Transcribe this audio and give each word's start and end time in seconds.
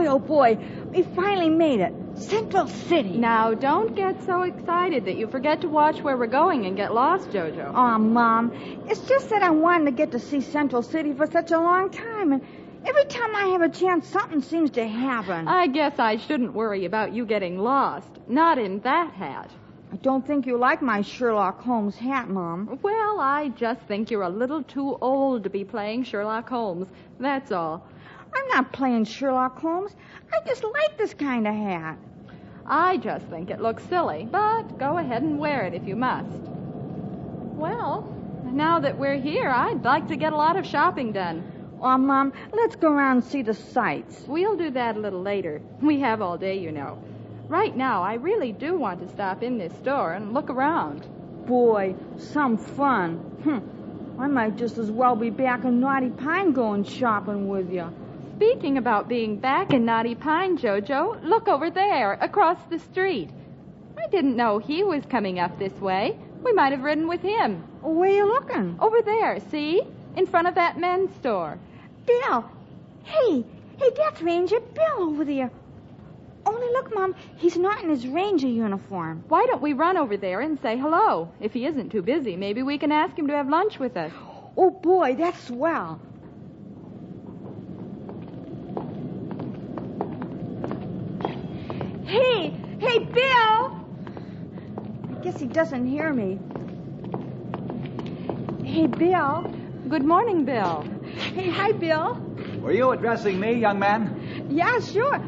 Boy, 0.00 0.06
oh 0.06 0.18
boy, 0.18 0.58
we 0.94 1.02
finally 1.02 1.50
made 1.50 1.80
it. 1.80 1.92
Central 2.14 2.66
City. 2.68 3.18
Now, 3.18 3.52
don't 3.52 3.94
get 3.94 4.24
so 4.24 4.44
excited 4.44 5.04
that 5.04 5.18
you 5.18 5.26
forget 5.26 5.60
to 5.60 5.68
watch 5.68 6.00
where 6.02 6.16
we're 6.16 6.26
going 6.26 6.64
and 6.64 6.74
get 6.74 6.94
lost, 6.94 7.28
Jojo. 7.28 7.70
Aw, 7.74 7.98
Mom. 7.98 8.50
It's 8.88 9.06
just 9.06 9.28
that 9.28 9.42
I 9.42 9.50
wanted 9.50 9.84
to 9.84 9.90
get 9.90 10.12
to 10.12 10.18
see 10.18 10.40
Central 10.40 10.80
City 10.80 11.12
for 11.12 11.26
such 11.26 11.50
a 11.50 11.58
long 11.58 11.90
time, 11.90 12.32
and 12.32 12.40
every 12.86 13.04
time 13.04 13.36
I 13.36 13.48
have 13.48 13.60
a 13.60 13.68
chance, 13.68 14.08
something 14.08 14.40
seems 14.40 14.70
to 14.70 14.88
happen. 14.88 15.46
I 15.46 15.66
guess 15.66 15.98
I 15.98 16.16
shouldn't 16.16 16.54
worry 16.54 16.86
about 16.86 17.12
you 17.12 17.26
getting 17.26 17.58
lost. 17.58 18.08
Not 18.26 18.56
in 18.56 18.80
that 18.80 19.12
hat. 19.12 19.50
I 19.92 19.96
don't 19.96 20.26
think 20.26 20.46
you 20.46 20.56
like 20.56 20.80
my 20.80 21.02
Sherlock 21.02 21.60
Holmes 21.60 21.96
hat, 21.96 22.30
Mom. 22.30 22.78
Well, 22.80 23.20
I 23.20 23.48
just 23.48 23.82
think 23.82 24.10
you're 24.10 24.22
a 24.22 24.30
little 24.30 24.62
too 24.62 24.96
old 25.02 25.44
to 25.44 25.50
be 25.50 25.64
playing 25.64 26.04
Sherlock 26.04 26.48
Holmes. 26.48 26.86
That's 27.18 27.52
all. 27.52 27.86
I'm 28.34 28.48
not 28.48 28.72
playing 28.72 29.04
Sherlock 29.04 29.58
Holmes. 29.60 29.94
I 30.32 30.40
just 30.46 30.64
like 30.64 30.96
this 30.96 31.14
kind 31.14 31.46
of 31.46 31.54
hat. 31.54 31.98
I 32.66 32.98
just 32.98 33.26
think 33.26 33.50
it 33.50 33.60
looks 33.60 33.82
silly, 33.84 34.28
but 34.30 34.78
go 34.78 34.98
ahead 34.98 35.22
and 35.22 35.38
wear 35.38 35.62
it 35.62 35.74
if 35.74 35.86
you 35.86 35.96
must. 35.96 36.40
Well, 37.56 38.14
now 38.44 38.80
that 38.80 38.98
we're 38.98 39.18
here, 39.18 39.50
I'd 39.50 39.84
like 39.84 40.08
to 40.08 40.16
get 40.16 40.32
a 40.32 40.36
lot 40.36 40.56
of 40.56 40.66
shopping 40.66 41.12
done. 41.12 41.42
Oh, 41.82 41.98
Mom, 41.98 42.32
let's 42.52 42.76
go 42.76 42.92
around 42.92 43.16
and 43.16 43.24
see 43.24 43.42
the 43.42 43.54
sights. 43.54 44.24
We'll 44.26 44.56
do 44.56 44.70
that 44.70 44.96
a 44.96 45.00
little 45.00 45.22
later. 45.22 45.60
We 45.80 46.00
have 46.00 46.20
all 46.20 46.36
day, 46.36 46.58
you 46.58 46.72
know. 46.72 47.02
Right 47.48 47.76
now, 47.76 48.02
I 48.02 48.14
really 48.14 48.52
do 48.52 48.78
want 48.78 49.00
to 49.00 49.08
stop 49.08 49.42
in 49.42 49.58
this 49.58 49.72
store 49.78 50.12
and 50.12 50.32
look 50.32 50.50
around. 50.50 51.08
Boy, 51.46 51.94
some 52.16 52.56
fun. 52.56 53.16
Hm. 53.42 54.16
I 54.20 54.26
might 54.26 54.56
just 54.56 54.78
as 54.78 54.90
well 54.90 55.16
be 55.16 55.30
back 55.30 55.64
in 55.64 55.80
Knotty 55.80 56.10
Pine 56.10 56.52
going 56.52 56.84
shopping 56.84 57.48
with 57.48 57.72
you. 57.72 57.92
Speaking 58.40 58.78
about 58.78 59.06
being 59.06 59.36
back 59.36 59.74
in 59.74 59.84
Knotty 59.84 60.14
Pine, 60.14 60.56
Jojo, 60.56 61.22
look 61.22 61.46
over 61.46 61.68
there, 61.68 62.14
across 62.22 62.56
the 62.70 62.78
street. 62.78 63.28
I 64.02 64.06
didn't 64.06 64.34
know 64.34 64.56
he 64.56 64.82
was 64.82 65.04
coming 65.04 65.38
up 65.38 65.58
this 65.58 65.74
way. 65.74 66.18
We 66.42 66.54
might 66.54 66.72
have 66.72 66.82
ridden 66.82 67.06
with 67.06 67.20
him. 67.20 67.62
Where 67.82 68.08
you 68.08 68.24
looking? 68.24 68.78
Over 68.80 69.02
there, 69.02 69.40
see? 69.50 69.82
In 70.16 70.26
front 70.26 70.48
of 70.48 70.54
that 70.54 70.80
men's 70.80 71.14
store. 71.16 71.58
Bill. 72.06 72.50
Hey, 73.02 73.44
hey, 73.78 73.90
that's 73.94 74.22
Ranger 74.22 74.60
Bill 74.60 75.02
over 75.02 75.26
there. 75.26 75.50
Only 76.46 76.68
look, 76.68 76.94
Mom, 76.94 77.14
he's 77.36 77.58
not 77.58 77.82
in 77.82 77.90
his 77.90 78.06
ranger 78.06 78.48
uniform. 78.48 79.22
Why 79.28 79.44
don't 79.44 79.60
we 79.60 79.74
run 79.74 79.98
over 79.98 80.16
there 80.16 80.40
and 80.40 80.58
say 80.62 80.78
hello? 80.78 81.30
If 81.40 81.52
he 81.52 81.66
isn't 81.66 81.90
too 81.90 82.00
busy, 82.00 82.36
maybe 82.36 82.62
we 82.62 82.78
can 82.78 82.90
ask 82.90 83.18
him 83.18 83.26
to 83.26 83.34
have 83.34 83.50
lunch 83.50 83.78
with 83.78 83.98
us. 83.98 84.12
Oh, 84.56 84.70
boy, 84.70 85.14
that's 85.16 85.44
swell. 85.44 86.00
Hey, 92.10 92.50
hey, 92.80 92.98
Bill! 92.98 93.70
I 95.12 95.22
guess 95.22 95.38
he 95.38 95.46
doesn't 95.46 95.86
hear 95.86 96.12
me. 96.12 96.40
Hey, 98.64 98.88
Bill. 98.88 99.44
Good 99.88 100.04
morning, 100.04 100.44
Bill. 100.44 100.84
Hey, 101.14 101.50
hi, 101.50 101.70
Bill. 101.70 102.16
Were 102.62 102.72
you 102.72 102.90
addressing 102.90 103.38
me, 103.38 103.52
young 103.52 103.78
man? 103.78 104.20
Yeah, 104.50 104.80
sure. 104.80 105.20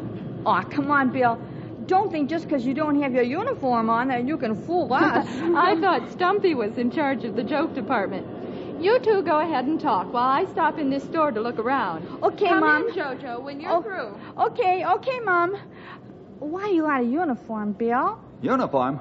Aw, 0.44 0.62
come 0.64 0.90
on, 0.90 1.10
Bill. 1.10 1.38
Don't 1.86 2.10
think 2.10 2.28
just 2.28 2.48
'cause 2.48 2.66
you 2.66 2.74
don't 2.74 3.00
have 3.00 3.14
your 3.14 3.22
uniform 3.22 3.88
on 3.88 4.08
that 4.08 4.26
you 4.26 4.36
can 4.36 4.56
fool 4.56 4.92
us. 5.04 5.28
I 5.54 5.76
thought 5.80 6.10
Stumpy 6.10 6.56
was 6.56 6.78
in 6.78 6.90
charge 6.90 7.22
of 7.22 7.36
the 7.36 7.44
joke 7.44 7.74
department. 7.76 8.26
You 8.82 8.98
two 8.98 9.22
go 9.22 9.38
ahead 9.38 9.66
and 9.66 9.80
talk 9.80 10.12
while 10.12 10.26
I 10.28 10.44
stop 10.46 10.80
in 10.80 10.90
this 10.90 11.04
store 11.04 11.30
to 11.30 11.40
look 11.40 11.60
around. 11.60 12.04
Okay, 12.24 12.48
Come 12.48 12.60
Mom. 12.60 12.88
in, 12.88 12.94
Jojo, 12.94 13.40
when 13.40 13.60
you're 13.60 13.70
Oh, 13.70 13.82
through. 13.82 14.18
Okay, 14.46 14.84
okay, 14.84 15.20
Mom. 15.24 15.54
Why 16.42 16.62
are 16.62 16.72
you 16.72 16.86
out 16.86 17.02
of 17.02 17.08
uniform, 17.08 17.72
Bill? 17.72 18.18
Uniform? 18.42 19.00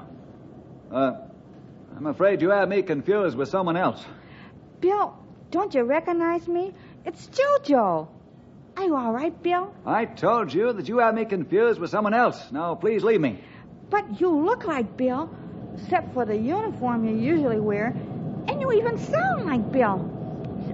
Uh, 0.92 1.14
I'm 1.96 2.06
afraid 2.06 2.40
you 2.40 2.50
have 2.50 2.68
me 2.68 2.82
confused 2.82 3.36
with 3.36 3.48
someone 3.48 3.76
else. 3.76 4.04
Bill, 4.80 5.16
don't 5.50 5.74
you 5.74 5.82
recognize 5.82 6.46
me? 6.46 6.72
It's 7.04 7.28
Jojo. 7.28 8.06
Are 8.76 8.84
you 8.84 8.94
all 8.94 9.12
right, 9.12 9.42
Bill? 9.42 9.74
I 9.84 10.04
told 10.04 10.54
you 10.54 10.72
that 10.72 10.88
you 10.88 10.98
have 10.98 11.14
me 11.14 11.24
confused 11.24 11.80
with 11.80 11.90
someone 11.90 12.14
else. 12.14 12.52
Now, 12.52 12.76
please 12.76 13.02
leave 13.02 13.20
me. 13.20 13.40
But 13.90 14.20
you 14.20 14.30
look 14.30 14.64
like 14.64 14.96
Bill, 14.96 15.28
except 15.76 16.14
for 16.14 16.24
the 16.24 16.36
uniform 16.36 17.04
you 17.04 17.16
usually 17.16 17.58
wear, 17.60 17.88
and 18.46 18.60
you 18.60 18.72
even 18.72 18.98
sound 18.98 19.46
like 19.46 19.72
Bill. 19.72 20.08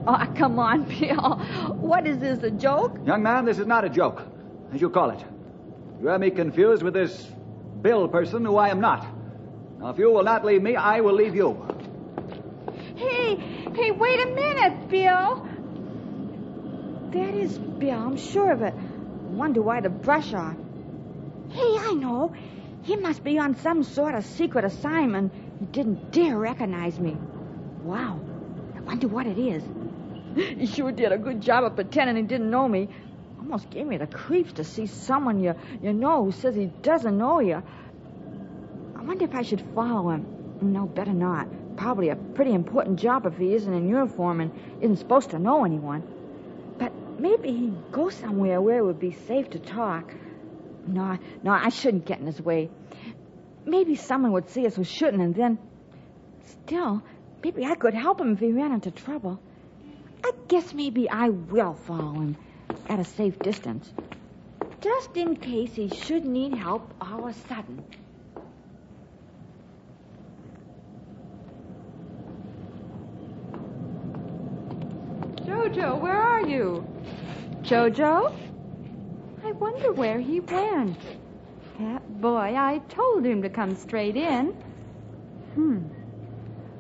Oh, 0.07 0.27
come 0.37 0.59
on, 0.59 0.85
Bill. 1.01 1.37
What 1.81 2.07
is 2.07 2.19
this, 2.19 2.43
a 2.43 2.51
joke? 2.51 2.99
Young 3.07 3.23
man, 3.23 3.45
this 3.47 3.59
is 3.59 3.67
not 3.67 3.85
a 3.85 3.89
joke, 3.89 4.23
as 4.73 4.81
you 4.81 4.91
call 4.91 5.11
it. 5.11 5.25
You 6.01 6.09
have 6.09 6.21
me 6.21 6.31
confused 6.31 6.83
with 6.83 6.95
this 6.95 7.29
Bill 7.83 8.09
person 8.09 8.45
who 8.45 8.57
I 8.57 8.69
am 8.69 8.81
not. 8.81 9.07
Now, 9.79 9.91
if 9.91 9.99
you 9.99 10.11
will 10.11 10.23
not 10.23 10.45
leave 10.45 10.63
me, 10.63 10.77
I 10.77 11.01
will 11.01 11.15
leave 11.15 11.35
you. 11.35 11.57
Hey, 12.97 13.37
hey, 13.37 13.91
wait 13.93 14.21
a 14.21 14.27
minute, 14.27 14.89
Bill. 14.89 15.47
That 17.11 17.35
is 17.35 17.59
Bill, 17.59 17.99
I'm 17.99 18.17
sure 18.17 18.53
of 18.53 18.63
it. 18.63 18.75
Wonder 18.75 19.63
why 19.63 19.81
the 19.81 19.89
brush 19.89 20.35
off. 20.35 20.57
Hey, 21.51 21.77
I 21.79 21.95
know. 21.95 22.35
He 22.83 22.97
must 22.97 23.23
be 23.25 23.39
on 23.39 23.57
some 23.57 23.83
sort 23.83 24.15
of 24.15 24.25
secret 24.25 24.65
assignment. 24.65 25.33
He 25.59 25.67
didn't 25.67 26.13
dare 26.13 26.39
recognize 26.39 26.99
me. 26.99 27.17
Wow. 27.83 28.21
I 28.77 28.81
wonder 28.81 29.09
what 29.09 29.27
it 29.27 29.39
is. 29.39 29.63
He 30.59 30.67
sure 30.67 30.93
did 30.93 31.11
a 31.11 31.19
good 31.19 31.41
job 31.41 31.65
of 31.65 31.75
pretending 31.75 32.17
he 32.17 32.23
didn't 32.23 32.51
know 32.51 32.69
me. 32.69 32.89
Almost 33.49 33.71
gave 33.71 33.87
me 33.87 33.97
the 33.97 34.07
creeps 34.07 34.53
to 34.53 34.63
see 34.63 34.85
someone 34.85 35.43
you, 35.43 35.55
you 35.83 35.95
know 35.95 36.23
who 36.23 36.33
says 36.33 36.55
he 36.55 36.67
doesn't 36.83 37.17
know 37.17 37.41
you. 37.41 37.63
I 38.95 39.03
wonder 39.03 39.25
if 39.25 39.35
I 39.35 39.41
should 39.41 39.63
follow 39.75 40.11
him. 40.11 40.27
No, 40.61 40.85
better 40.85 41.15
not. 41.15 41.49
Probably 41.75 42.11
a 42.11 42.17
pretty 42.17 42.53
important 42.53 43.01
job 43.01 43.25
if 43.25 43.39
he 43.39 43.55
isn't 43.55 43.73
in 43.73 43.89
uniform 43.89 44.43
and 44.43 44.51
isn't 44.83 44.99
supposed 44.99 45.31
to 45.31 45.39
know 45.39 45.65
anyone. 45.65 46.03
But 46.77 46.93
maybe 47.19 47.51
he'd 47.51 47.91
go 47.91 48.11
somewhere 48.11 48.61
where 48.61 48.81
it 48.81 48.85
would 48.85 49.01
be 49.01 49.13
safe 49.13 49.49
to 49.53 49.59
talk. 49.59 50.13
No, 50.87 51.17
no, 51.43 51.53
I 51.53 51.71
shouldn't 51.71 52.05
get 52.05 52.21
in 52.21 52.27
his 52.27 52.43
way. 52.43 52.69
Maybe 53.65 53.95
someone 53.95 54.33
would 54.33 54.51
see 54.51 54.67
us 54.67 54.77
who 54.77 54.85
shouldn't, 54.85 55.23
and 55.23 55.35
then. 55.35 55.59
Still, 56.45 57.03
maybe 57.43 57.65
I 57.65 57.77
could 57.77 57.95
help 57.95 58.21
him 58.21 58.35
if 58.35 58.41
he 58.41 58.53
ran 58.53 58.73
into 58.73 58.91
trouble. 58.91 59.41
I 60.23 60.33
guess 60.49 60.75
maybe 60.75 61.09
I 61.09 61.31
will 61.31 61.73
follow 61.73 62.13
him 62.13 62.37
at 62.89 62.99
a 62.99 63.05
safe 63.05 63.39
distance. 63.39 63.93
Just 64.81 65.17
in 65.17 65.37
case 65.37 65.75
he 65.75 65.89
should 65.89 66.25
need 66.25 66.55
help 66.55 66.95
all 67.01 67.29
of 67.29 67.37
a 67.37 67.49
sudden. 67.49 67.83
Jojo, 75.45 76.01
where 76.01 76.21
are 76.21 76.47
you? 76.47 76.87
Jojo? 77.63 78.35
I 79.45 79.53
wonder 79.53 79.93
where 79.93 80.21
he 80.21 80.41
went. 80.41 80.99
That 81.79 82.21
boy, 82.21 82.55
I 82.57 82.81
told 82.89 83.25
him 83.25 83.43
to 83.43 83.49
come 83.49 83.77
straight 83.77 84.17
in. 84.17 84.53
Hmm. 85.55 85.79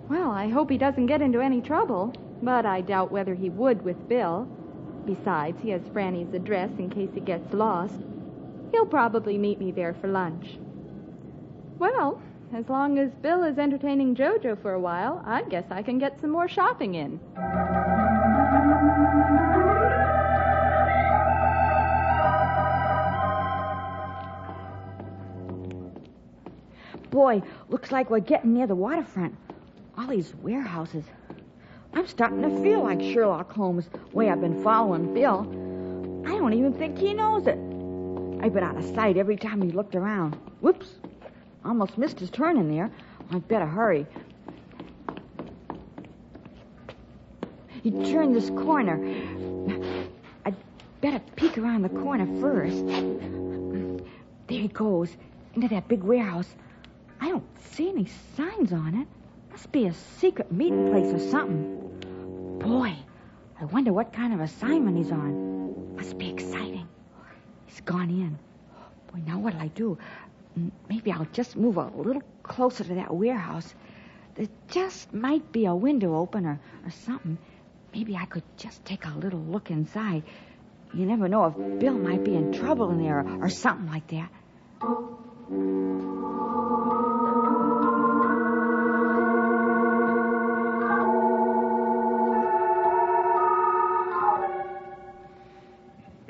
Well, 0.08 0.30
I 0.30 0.48
hope 0.48 0.70
he 0.70 0.78
doesn't 0.78 1.06
get 1.06 1.20
into 1.20 1.40
any 1.40 1.60
trouble. 1.60 2.12
But 2.42 2.66
I 2.66 2.80
doubt 2.80 3.10
whether 3.10 3.34
he 3.34 3.50
would 3.50 3.82
with 3.82 4.08
Bill. 4.08 4.48
Besides, 5.08 5.62
he 5.62 5.70
has 5.70 5.80
Franny's 5.88 6.34
address 6.34 6.70
in 6.78 6.90
case 6.90 7.08
he 7.14 7.20
gets 7.20 7.54
lost. 7.54 7.98
He'll 8.72 8.84
probably 8.84 9.38
meet 9.38 9.58
me 9.58 9.70
there 9.70 9.94
for 9.94 10.06
lunch. 10.06 10.58
Well, 11.78 12.20
as 12.52 12.68
long 12.68 12.98
as 12.98 13.10
Bill 13.22 13.42
is 13.42 13.58
entertaining 13.58 14.14
Jojo 14.14 14.60
for 14.60 14.74
a 14.74 14.78
while, 14.78 15.22
I 15.24 15.44
guess 15.44 15.64
I 15.70 15.80
can 15.80 15.98
get 15.98 16.20
some 16.20 16.28
more 16.28 16.46
shopping 16.46 16.94
in. 16.94 17.18
Boy, 27.08 27.40
looks 27.70 27.90
like 27.90 28.10
we're 28.10 28.20
getting 28.20 28.52
near 28.52 28.66
the 28.66 28.74
waterfront. 28.74 29.34
All 29.96 30.08
these 30.08 30.34
warehouses. 30.34 31.04
I'm 31.98 32.06
starting 32.06 32.42
to 32.42 32.62
feel 32.62 32.84
like 32.84 33.00
Sherlock 33.00 33.52
Holmes, 33.52 33.90
way 34.12 34.30
I've 34.30 34.40
been 34.40 34.62
following 34.62 35.12
Bill. 35.12 35.40
I 36.28 36.38
don't 36.38 36.52
even 36.52 36.72
think 36.72 36.96
he 36.96 37.12
knows 37.12 37.48
it. 37.48 37.58
I've 38.40 38.54
been 38.54 38.62
out 38.62 38.76
of 38.76 38.84
sight 38.94 39.16
every 39.16 39.36
time 39.36 39.60
he 39.60 39.72
looked 39.72 39.96
around. 39.96 40.36
Whoops. 40.60 40.86
Almost 41.64 41.98
missed 41.98 42.20
his 42.20 42.30
turn 42.30 42.56
in 42.56 42.72
there. 42.72 42.88
I'd 43.32 43.48
better 43.48 43.66
hurry. 43.66 44.06
He 47.82 47.90
turned 47.90 48.36
this 48.36 48.50
corner. 48.50 48.94
I'd 50.44 50.54
better 51.00 51.18
peek 51.34 51.58
around 51.58 51.82
the 51.82 51.88
corner 51.88 52.28
first. 52.40 52.86
There 54.46 54.60
he 54.60 54.68
goes, 54.68 55.16
into 55.54 55.66
that 55.66 55.88
big 55.88 56.04
warehouse. 56.04 56.54
I 57.20 57.30
don't 57.30 57.44
see 57.72 57.88
any 57.88 58.06
signs 58.36 58.72
on 58.72 58.94
it. 58.94 59.08
Must 59.50 59.72
be 59.72 59.86
a 59.86 59.94
secret 60.20 60.52
meeting 60.52 60.92
place 60.92 61.12
or 61.12 61.18
something. 61.18 61.77
Boy, 62.60 62.96
I 63.60 63.64
wonder 63.64 63.92
what 63.92 64.12
kind 64.12 64.34
of 64.34 64.40
assignment 64.40 64.96
he's 64.96 65.12
on. 65.12 65.96
Must 65.96 66.18
be 66.18 66.30
exciting. 66.30 66.88
He's 67.66 67.80
gone 67.80 68.10
in. 68.10 68.38
Boy, 69.12 69.22
now 69.26 69.38
what'll 69.38 69.60
I 69.60 69.68
do? 69.68 69.98
Maybe 70.88 71.12
I'll 71.12 71.28
just 71.32 71.56
move 71.56 71.76
a 71.76 71.86
little 71.94 72.22
closer 72.42 72.84
to 72.84 72.94
that 72.96 73.14
warehouse. 73.14 73.74
There 74.34 74.48
just 74.68 75.12
might 75.12 75.52
be 75.52 75.66
a 75.66 75.74
window 75.74 76.16
open 76.16 76.46
or, 76.46 76.60
or 76.84 76.90
something. 76.90 77.38
Maybe 77.94 78.16
I 78.16 78.24
could 78.24 78.44
just 78.56 78.84
take 78.84 79.06
a 79.06 79.10
little 79.10 79.40
look 79.40 79.70
inside. 79.70 80.22
You 80.94 81.06
never 81.06 81.28
know 81.28 81.46
if 81.46 81.80
Bill 81.80 81.94
might 81.94 82.24
be 82.24 82.34
in 82.34 82.52
trouble 82.52 82.90
in 82.90 83.02
there 83.02 83.20
or, 83.20 83.44
or 83.44 83.48
something 83.50 83.88
like 83.88 84.06
that. 84.08 84.30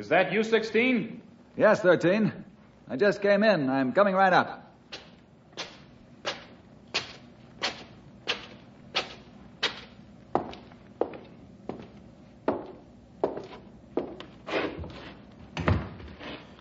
Is 0.08 0.10
that 0.10 0.32
you, 0.32 0.42
16? 0.42 1.20
Yes, 1.54 1.80
13. 1.80 2.32
I 2.88 2.96
just 2.96 3.20
came 3.20 3.42
in. 3.42 3.68
I'm 3.68 3.92
coming 3.92 4.14
right 4.14 4.32
up. 4.32 4.72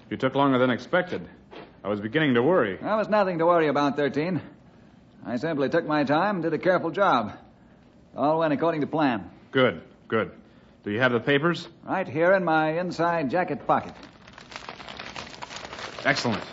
You 0.10 0.18
took 0.18 0.36
longer 0.36 0.58
than 0.58 0.70
expected. 0.70 1.26
I 1.86 1.88
was 1.88 2.02
beginning 2.02 2.34
to 2.34 2.44
worry. 2.44 2.76
There 2.76 2.98
was 2.98 3.08
nothing 3.08 3.38
to 3.38 3.46
worry 3.46 3.70
about, 3.70 3.96
13. 3.96 4.42
I 5.26 5.38
simply 5.38 5.70
took 5.70 5.88
my 5.88 6.04
time 6.04 6.36
and 6.36 6.44
did 6.44 6.54
a 6.54 6.58
careful 6.58 6.92
job. 6.92 7.32
All 8.14 8.40
went 8.40 8.52
according 8.52 8.82
to 8.82 8.88
plan. 8.88 9.32
Good, 9.52 9.84
good. 10.10 10.34
Do 10.88 10.94
you 10.94 11.02
have 11.02 11.12
the 11.12 11.20
papers? 11.20 11.68
Right 11.84 12.08
here 12.08 12.32
in 12.32 12.46
my 12.46 12.80
inside 12.80 13.30
jacket 13.30 13.68
pocket. 13.68 13.94
Excellent. 16.06 16.46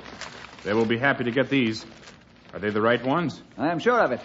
They 0.64 0.74
will 0.74 0.86
be 0.86 0.98
happy 0.98 1.22
to 1.22 1.30
get 1.30 1.48
these. 1.48 1.86
Are 2.52 2.58
they 2.58 2.70
the 2.70 2.80
right 2.80 3.00
ones? 3.04 3.40
I 3.56 3.68
am 3.68 3.78
sure 3.78 4.00
of 4.00 4.10
it. 4.10 4.18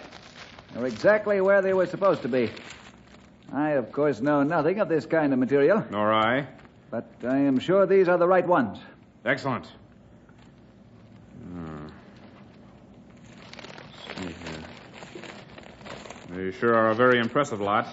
They're 0.74 0.86
exactly 0.86 1.40
where 1.40 1.62
they 1.62 1.72
were 1.74 1.86
supposed 1.86 2.22
to 2.22 2.28
be. 2.28 2.50
I, 3.52 3.74
of 3.74 3.92
course, 3.92 4.20
know 4.20 4.42
nothing 4.42 4.80
of 4.80 4.88
this 4.88 5.06
kind 5.06 5.32
of 5.32 5.38
material, 5.38 5.84
Nor 5.92 6.12
I. 6.12 6.48
but 6.90 7.06
I 7.22 7.36
am 7.38 7.60
sure 7.60 7.86
these 7.86 8.08
are 8.08 8.18
the 8.18 8.26
right 8.26 8.48
ones. 8.48 8.78
Excellent. 9.24 9.70
Hmm. 11.44 11.86
Let's 14.08 14.18
see 14.18 14.34
here. 14.34 14.64
They 16.30 16.50
sure 16.58 16.74
are 16.74 16.90
a 16.90 16.96
very 16.96 17.20
impressive 17.20 17.60
lot. 17.60 17.86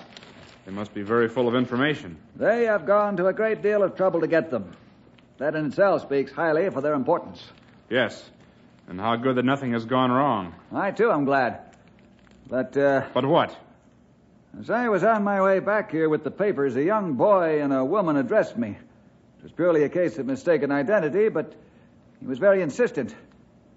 They 0.68 0.74
must 0.74 0.94
be 0.94 1.02
very 1.02 1.30
full 1.30 1.48
of 1.48 1.56
information. 1.56 2.18
They 2.36 2.66
have 2.66 2.86
gone 2.86 3.16
to 3.18 3.28
a 3.28 3.32
great 3.34 3.62
deal 3.62 3.84
of 3.84 3.96
trouble 3.96 4.20
to 4.20 4.28
get 4.28 4.52
them. 4.52 4.76
That 5.38 5.56
in 5.56 5.68
itself 5.68 6.02
speaks 6.02 6.30
highly 6.30 6.70
for 6.72 6.82
their 6.82 6.94
importance. 6.94 7.42
Yes. 7.90 8.30
And 8.90 9.00
how 9.00 9.16
good 9.16 9.38
that 9.38 9.46
nothing 9.46 9.72
has 9.72 9.86
gone 9.86 10.12
wrong. 10.12 10.54
I, 10.74 10.92
too, 10.92 11.10
am 11.10 11.24
glad. 11.24 11.62
But, 12.50 12.76
uh, 12.76 13.06
But 13.14 13.26
what? 13.26 13.56
as 14.60 14.70
I 14.70 14.90
was 14.90 15.06
on 15.06 15.24
my 15.24 15.42
way 15.42 15.60
back 15.60 15.90
here 15.90 16.10
with 16.10 16.26
the 16.26 16.32
papers, 16.32 16.76
a 16.76 16.84
young 16.84 17.14
boy 17.14 17.62
and 17.62 17.72
a 17.72 17.86
woman 17.86 18.18
addressed 18.18 18.58
me. 18.58 18.72
It 18.72 19.44
was 19.44 19.54
purely 19.54 19.84
a 19.84 19.90
case 19.90 20.18
of 20.18 20.26
mistaken 20.26 20.70
identity, 20.70 21.30
but 21.30 21.56
he 22.20 22.28
was 22.28 22.40
very 22.40 22.62
insistent. 22.62 23.16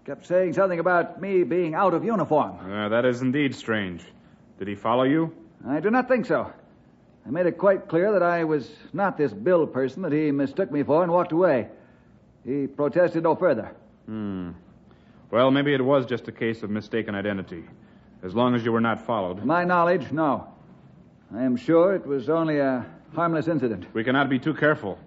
Kept 0.07 0.27
saying 0.27 0.55
something 0.55 0.81
about 0.81 1.21
me 1.21 1.45
being 1.45 1.73
out 1.73 1.95
of 1.95 2.05
uniform. 2.05 2.59
Uh, 2.69 2.89
that 2.89 3.05
is 3.05 3.23
indeed 3.23 3.55
strange. 3.55 4.05
Did 4.59 4.67
he 4.67 4.75
follow 4.75 5.05
you? 5.05 5.33
I 5.65 5.79
do 5.79 5.91
not 5.91 6.09
think 6.09 6.27
so. 6.27 6.53
I 7.27 7.31
made 7.31 7.47
it 7.47 7.59
quite 7.59 7.89
clear 7.89 8.13
that 8.13 8.23
I 8.23 8.45
was 8.45 8.71
not 8.93 9.17
this 9.19 9.33
Bill 9.33 9.67
person 9.67 10.03
that 10.03 10.13
he 10.13 10.31
mistook 10.31 10.71
me 10.71 10.83
for 10.83 11.03
and 11.03 11.13
walked 11.13 11.33
away. 11.33 11.69
He 12.45 12.67
protested 12.67 13.23
no 13.23 13.35
further. 13.35 13.75
Hmm. 14.07 14.51
Well, 15.31 15.51
maybe 15.51 15.75
it 15.75 15.85
was 15.85 16.07
just 16.07 16.27
a 16.29 16.33
case 16.33 16.63
of 16.63 16.71
mistaken 16.71 17.15
identity. 17.15 17.65
As 18.23 18.35
long 18.35 18.55
as 18.55 18.65
you 18.65 18.73
were 18.73 18.81
not 18.81 19.07
followed. 19.07 19.45
My 19.45 19.65
knowledge, 19.65 20.11
no. 20.11 20.49
I 21.35 21.43
am 21.43 21.57
sure 21.57 21.95
it 21.95 22.05
was 22.07 22.29
only 22.29 22.59
a 22.59 22.85
harmless 23.15 23.47
incident. 23.49 23.87
We 23.93 24.03
cannot 24.03 24.29
be 24.29 24.39
too 24.39 24.55
careful. 24.55 24.99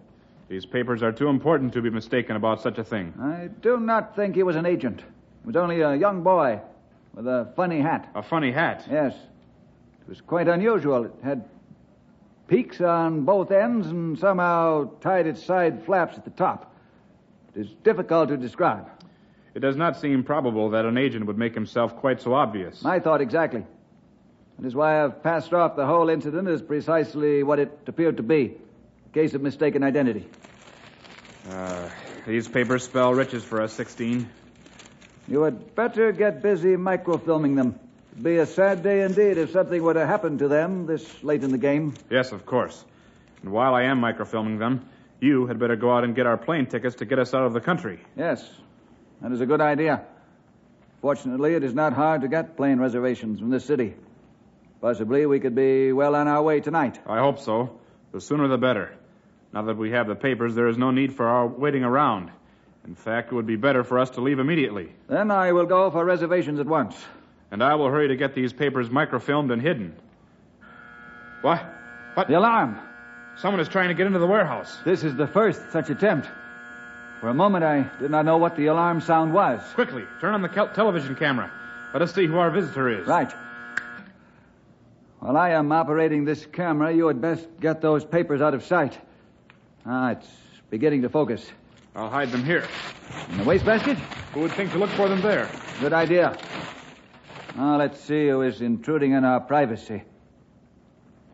These 0.48 0.66
papers 0.66 1.04
are 1.04 1.12
too 1.12 1.28
important 1.28 1.74
to 1.74 1.82
be 1.82 1.90
mistaken 1.90 2.36
about 2.36 2.62
such 2.62 2.78
a 2.78 2.84
thing. 2.84 3.14
I 3.20 3.50
do 3.62 3.80
not 3.80 4.16
think 4.16 4.36
he 4.36 4.44
was 4.44 4.56
an 4.56 4.66
agent. 4.66 5.02
He 5.02 5.48
was 5.48 5.56
only 5.56 5.82
a 5.82 5.96
young 5.96 6.24
boy 6.24 6.62
with 7.14 7.28
a 7.28 7.52
funny 7.56 7.82
hat. 7.82 8.10
A 8.16 8.24
funny 8.24 8.52
hat. 8.52 8.88
Yes. 8.90 9.14
It 9.16 10.10
was 10.10 10.22
quite 10.22 10.48
unusual. 10.48 11.06
It 11.06 11.14
had 11.24 11.46
peaks 12.48 12.82
on 12.82 13.22
both 13.26 13.52
ends 13.52 13.88
and 13.88 14.18
somehow 14.20 14.90
tied 15.02 15.28
its 15.28 15.44
side 15.44 15.86
flaps 15.86 16.18
at 16.18 16.24
the 16.24 16.32
top. 16.32 16.76
It 17.56 17.62
is 17.62 17.74
difficult 17.84 18.30
to 18.30 18.38
describe. 18.38 18.90
It 19.54 19.60
does 19.60 19.76
not 19.76 20.00
seem 20.00 20.24
probable 20.24 20.72
that 20.72 20.86
an 20.86 20.98
agent 20.98 21.26
would 21.28 21.38
make 21.38 21.54
himself 21.54 21.96
quite 21.98 22.22
so 22.22 22.34
obvious. 22.34 22.84
I 22.84 23.00
thought 23.00 23.22
exactly. 23.22 23.64
That 24.60 24.68
is 24.68 24.76
why 24.76 25.04
I've 25.04 25.22
passed 25.22 25.54
off 25.54 25.76
the 25.76 25.86
whole 25.86 26.10
incident 26.10 26.48
as 26.48 26.62
precisely 26.62 27.44
what 27.44 27.60
it 27.60 27.72
appeared 27.88 28.18
to 28.18 28.24
be 28.24 28.56
a 29.06 29.14
case 29.14 29.34
of 29.34 29.42
mistaken 29.42 29.84
identity. 29.84 30.28
Uh, 31.50 31.90
these 32.26 32.48
papers 32.48 32.84
spell 32.84 33.14
riches 33.14 33.44
for 33.44 33.62
us, 33.62 33.74
16. 33.74 34.30
You 35.28 35.44
had 35.44 35.76
better 35.76 36.12
get 36.12 36.42
busy 36.42 36.76
microfilming 36.76 37.56
them. 37.56 37.80
It'd 38.14 38.24
be 38.24 38.38
a 38.38 38.46
sad 38.46 38.84
day 38.84 39.02
indeed 39.02 39.40
if 39.40 39.50
something 39.50 39.82
were 39.82 39.96
to 39.96 40.06
happen 40.06 40.38
to 40.38 40.48
them 40.48 40.86
this 40.86 41.24
late 41.24 41.44
in 41.44 41.52
the 41.52 41.58
game. 41.58 41.96
Yes, 42.12 42.32
of 42.32 42.46
course. 42.46 42.86
And 43.42 43.52
while 43.52 43.74
I 43.74 43.86
am 43.86 44.00
microfilming 44.00 44.60
them, 44.60 44.88
you 45.20 45.48
had 45.48 45.58
better 45.58 45.76
go 45.76 45.92
out 45.92 46.04
and 46.04 46.14
get 46.14 46.28
our 46.28 46.38
plane 46.38 46.68
tickets 46.68 46.98
to 46.98 47.06
get 47.06 47.18
us 47.18 47.34
out 47.34 47.44
of 47.44 47.54
the 47.54 47.60
country. 47.60 48.00
Yes, 48.16 48.48
that 49.20 49.32
is 49.32 49.42
a 49.42 49.48
good 49.48 49.62
idea. 49.62 50.04
Fortunately, 51.02 51.56
it 51.56 51.64
is 51.64 51.74
not 51.74 51.94
hard 51.94 52.22
to 52.22 52.28
get 52.28 52.56
plane 52.56 52.78
reservations 52.78 53.40
from 53.40 53.50
this 53.50 53.66
city. 53.66 53.96
Possibly 54.80 55.26
we 55.26 55.40
could 55.40 55.56
be 55.56 55.92
well 55.92 56.14
on 56.14 56.28
our 56.28 56.44
way 56.44 56.60
tonight. 56.60 57.00
I 57.08 57.18
hope 57.18 57.40
so. 57.40 57.80
The 58.12 58.22
sooner 58.22 58.48
the 58.48 58.60
better. 58.60 58.96
Now 59.54 59.64
that 59.64 59.78
we 59.78 59.90
have 59.90 60.06
the 60.06 60.16
papers, 60.16 60.54
there 60.54 60.68
is 60.68 60.78
no 60.78 60.92
need 60.92 61.16
for 61.16 61.26
our 61.26 61.48
waiting 61.48 61.84
around. 61.84 62.30
In 62.86 62.94
fact, 62.94 63.32
it 63.32 63.36
would 63.36 63.48
be 63.48 63.56
better 63.56 63.84
for 63.84 63.98
us 63.98 64.12
to 64.12 64.22
leave 64.22 64.38
immediately. 64.38 64.92
Then 65.08 65.32
I 65.32 65.52
will 65.52 65.66
go 65.66 65.90
for 65.90 66.06
reservations 66.06 66.60
at 66.60 66.68
once. 66.68 66.96
And 67.54 67.64
I 67.64 67.76
will 67.76 67.88
hurry 67.88 68.08
to 68.08 68.16
get 68.16 68.34
these 68.34 68.52
papers 68.52 68.90
microfilmed 68.90 69.54
and 69.54 69.62
hidden. 69.62 69.96
What? 71.42 71.64
What? 72.16 72.28
The 72.28 72.34
alarm! 72.34 72.80
Someone 73.36 73.60
is 73.60 73.68
trying 73.68 73.90
to 73.90 73.94
get 73.94 74.08
into 74.08 74.18
the 74.18 74.26
warehouse. 74.26 74.76
This 74.84 75.04
is 75.04 75.16
the 75.16 75.28
first 75.28 75.72
such 75.72 75.92
attempt. 75.92 76.28
For 77.22 77.30
a 77.30 77.34
moment, 77.34 77.64
I 77.64 77.88
did 78.00 78.10
not 78.10 78.26
know 78.26 78.40
what 78.40 78.56
the 78.56 78.66
alarm 78.66 79.02
sound 79.02 79.36
was. 79.36 79.62
Quickly, 79.76 80.04
turn 80.20 80.34
on 80.34 80.42
the 80.42 80.50
kel- 80.50 80.74
television 80.74 81.16
camera. 81.16 81.52
Let 81.94 82.02
us 82.02 82.12
see 82.12 82.26
who 82.26 82.40
our 82.40 82.50
visitor 82.50 82.90
is. 82.90 83.06
Right. 83.06 83.32
While 85.20 85.38
I 85.38 85.52
am 85.52 85.72
operating 85.72 86.26
this 86.26 86.48
camera, 86.48 86.92
you 86.92 87.06
had 87.06 87.22
best 87.22 87.48
get 87.60 87.82
those 87.82 88.04
papers 88.04 88.42
out 88.42 88.56
of 88.56 88.64
sight. 88.64 88.98
Ah, 89.86 90.10
it's 90.10 90.28
beginning 90.72 91.04
to 91.04 91.10
focus. 91.10 91.52
I'll 91.96 92.10
hide 92.10 92.32
them 92.32 92.44
here. 92.44 92.66
In 93.30 93.38
the 93.38 93.44
wastebasket? 93.44 94.00
Who 94.34 94.40
would 94.40 94.54
think 94.54 94.72
to 94.72 94.80
look 94.80 94.90
for 94.90 95.08
them 95.08 95.22
there? 95.22 95.48
Good 95.80 95.94
idea. 95.94 96.36
Now 97.56 97.78
let's 97.78 98.00
see 98.00 98.28
who 98.28 98.42
is 98.42 98.62
intruding 98.62 99.14
on 99.14 99.26
our 99.26 99.40
privacy. 99.40 100.04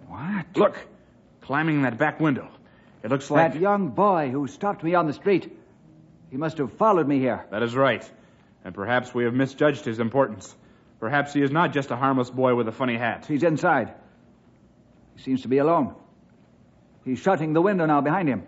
What? 0.07 0.45
Look, 0.55 0.77
climbing 1.41 1.83
that 1.83 1.97
back 1.97 2.19
window. 2.19 2.49
It 3.03 3.09
looks 3.09 3.31
like. 3.31 3.53
That 3.53 3.61
young 3.61 3.89
boy 3.89 4.29
who 4.29 4.47
stopped 4.47 4.83
me 4.83 4.95
on 4.95 5.07
the 5.07 5.13
street. 5.13 5.55
He 6.29 6.37
must 6.37 6.57
have 6.57 6.73
followed 6.73 7.07
me 7.07 7.19
here. 7.19 7.45
That 7.51 7.63
is 7.63 7.75
right. 7.75 8.07
And 8.65 8.75
perhaps 8.75 9.13
we 9.13 9.23
have 9.23 9.33
misjudged 9.33 9.85
his 9.85 9.99
importance. 9.99 10.55
Perhaps 10.99 11.33
he 11.33 11.41
is 11.41 11.49
not 11.49 11.71
just 11.71 11.91
a 11.91 11.95
harmless 11.95 12.29
boy 12.29 12.55
with 12.55 12.67
a 12.67 12.73
funny 12.73 12.97
hat. 12.97 13.25
He's 13.25 13.43
inside. 13.43 13.93
He 15.15 15.23
seems 15.23 15.43
to 15.43 15.47
be 15.47 15.59
alone. 15.59 15.95
He's 17.05 17.19
shutting 17.19 17.53
the 17.53 17.61
window 17.61 17.85
now 17.85 18.01
behind 18.01 18.27
him. 18.27 18.43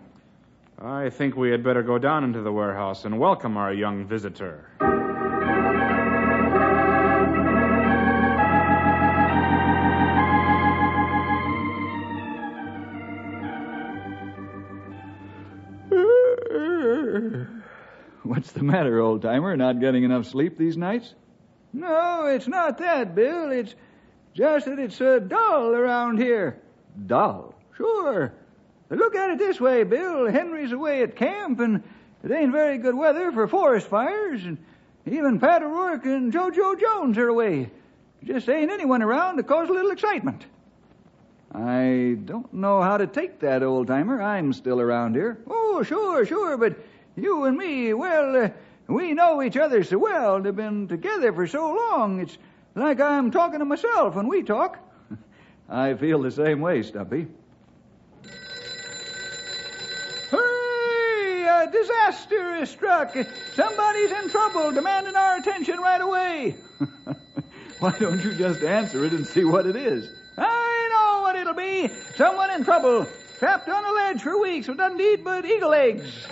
I 0.78 1.10
think 1.10 1.36
we 1.36 1.50
had 1.50 1.64
better 1.64 1.82
go 1.82 1.98
down 1.98 2.24
into 2.24 2.42
the 2.42 2.52
warehouse 2.52 3.04
and 3.04 3.18
welcome 3.18 3.56
our 3.56 3.72
young 3.72 4.06
visitor. 4.06 4.68
What's 18.42 18.54
the 18.54 18.64
matter, 18.64 18.98
old 18.98 19.22
timer? 19.22 19.56
Not 19.56 19.78
getting 19.78 20.02
enough 20.02 20.26
sleep 20.26 20.58
these 20.58 20.76
nights? 20.76 21.14
No, 21.72 22.26
it's 22.26 22.48
not 22.48 22.78
that, 22.78 23.14
Bill. 23.14 23.52
It's 23.52 23.76
just 24.34 24.66
that 24.66 24.80
it's 24.80 25.00
uh, 25.00 25.20
dull 25.20 25.68
around 25.68 26.18
here. 26.18 26.60
Dull? 27.06 27.54
Sure. 27.76 28.34
Look 28.90 29.14
at 29.14 29.30
it 29.30 29.38
this 29.38 29.60
way, 29.60 29.84
Bill. 29.84 30.28
Henry's 30.28 30.72
away 30.72 31.04
at 31.04 31.14
camp, 31.14 31.60
and 31.60 31.84
it 32.24 32.32
ain't 32.32 32.50
very 32.50 32.78
good 32.78 32.96
weather 32.96 33.30
for 33.30 33.46
forest 33.46 33.86
fires, 33.86 34.44
and 34.44 34.58
even 35.06 35.38
Pat 35.38 35.62
O'Rourke 35.62 36.06
and 36.06 36.32
JoJo 36.32 36.80
Jones 36.80 37.18
are 37.18 37.28
away. 37.28 37.70
Just 38.24 38.48
ain't 38.48 38.72
anyone 38.72 39.02
around 39.02 39.36
to 39.36 39.44
cause 39.44 39.68
a 39.68 39.72
little 39.72 39.92
excitement. 39.92 40.46
I 41.54 42.16
don't 42.24 42.52
know 42.52 42.82
how 42.82 42.96
to 42.96 43.06
take 43.06 43.38
that, 43.38 43.62
old 43.62 43.86
timer. 43.86 44.20
I'm 44.20 44.52
still 44.52 44.80
around 44.80 45.14
here. 45.14 45.38
Oh, 45.46 45.84
sure, 45.84 46.26
sure, 46.26 46.56
but 46.56 46.76
you 47.16 47.44
and 47.44 47.56
me, 47.56 47.92
well, 47.94 48.44
uh, 48.44 48.48
we 48.86 49.12
know 49.12 49.42
each 49.42 49.56
other 49.56 49.84
so 49.84 49.98
well 49.98 50.42
have 50.42 50.56
been 50.56 50.88
together 50.88 51.32
for 51.32 51.46
so 51.46 51.74
long. 51.74 52.20
It's 52.20 52.36
like 52.74 53.00
I'm 53.00 53.30
talking 53.30 53.58
to 53.58 53.64
myself 53.64 54.14
when 54.14 54.28
we 54.28 54.42
talk. 54.42 54.78
I 55.68 55.94
feel 55.94 56.22
the 56.22 56.30
same 56.30 56.60
way, 56.60 56.82
Stumpy. 56.82 57.26
Hurry! 60.30 61.42
A 61.42 61.70
disaster 61.70 62.56
is 62.56 62.70
struck. 62.70 63.14
Somebody's 63.54 64.10
in 64.10 64.30
trouble, 64.30 64.72
demanding 64.72 65.16
our 65.16 65.36
attention 65.38 65.78
right 65.78 66.00
away. 66.00 66.56
Why 67.78 67.98
don't 67.98 68.22
you 68.22 68.34
just 68.34 68.62
answer 68.62 69.04
it 69.04 69.12
and 69.12 69.26
see 69.26 69.44
what 69.44 69.66
it 69.66 69.76
is? 69.76 70.08
I 70.38 70.88
know 70.92 71.22
what 71.22 71.36
it'll 71.36 71.54
be. 71.54 71.88
Someone 72.16 72.50
in 72.50 72.64
trouble. 72.64 73.06
Trapped 73.38 73.68
on 73.68 73.84
a 73.84 73.90
ledge 73.90 74.22
for 74.22 74.40
weeks 74.40 74.68
nothing 74.68 74.98
to 74.98 75.04
eat 75.04 75.24
but 75.24 75.44
eagle 75.44 75.74
eggs. 75.74 76.28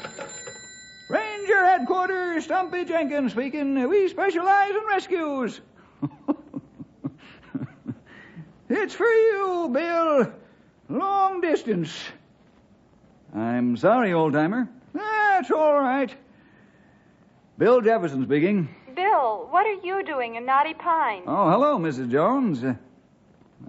Ranger 1.10 1.64
headquarters, 1.64 2.44
Stumpy 2.44 2.84
Jenkins 2.84 3.32
speaking. 3.32 3.88
We 3.88 4.08
specialize 4.08 4.70
in 4.70 4.86
rescues. 4.88 5.60
it's 8.68 8.94
for 8.94 9.08
you, 9.08 9.68
Bill. 9.72 10.32
Long 10.88 11.40
distance. 11.40 11.92
I'm 13.34 13.76
sorry, 13.76 14.12
old 14.12 14.34
timer. 14.34 14.68
That's 14.94 15.50
all 15.50 15.80
right. 15.80 16.14
Bill 17.58 17.80
Jefferson 17.80 18.24
speaking. 18.24 18.72
Bill, 18.94 19.48
what 19.50 19.66
are 19.66 19.84
you 19.84 20.04
doing 20.04 20.36
in 20.36 20.46
Knotty 20.46 20.74
Pine? 20.74 21.24
Oh, 21.26 21.50
hello, 21.50 21.76
Mrs. 21.76 22.08
Jones. 22.12 22.62
Uh, 22.62 22.74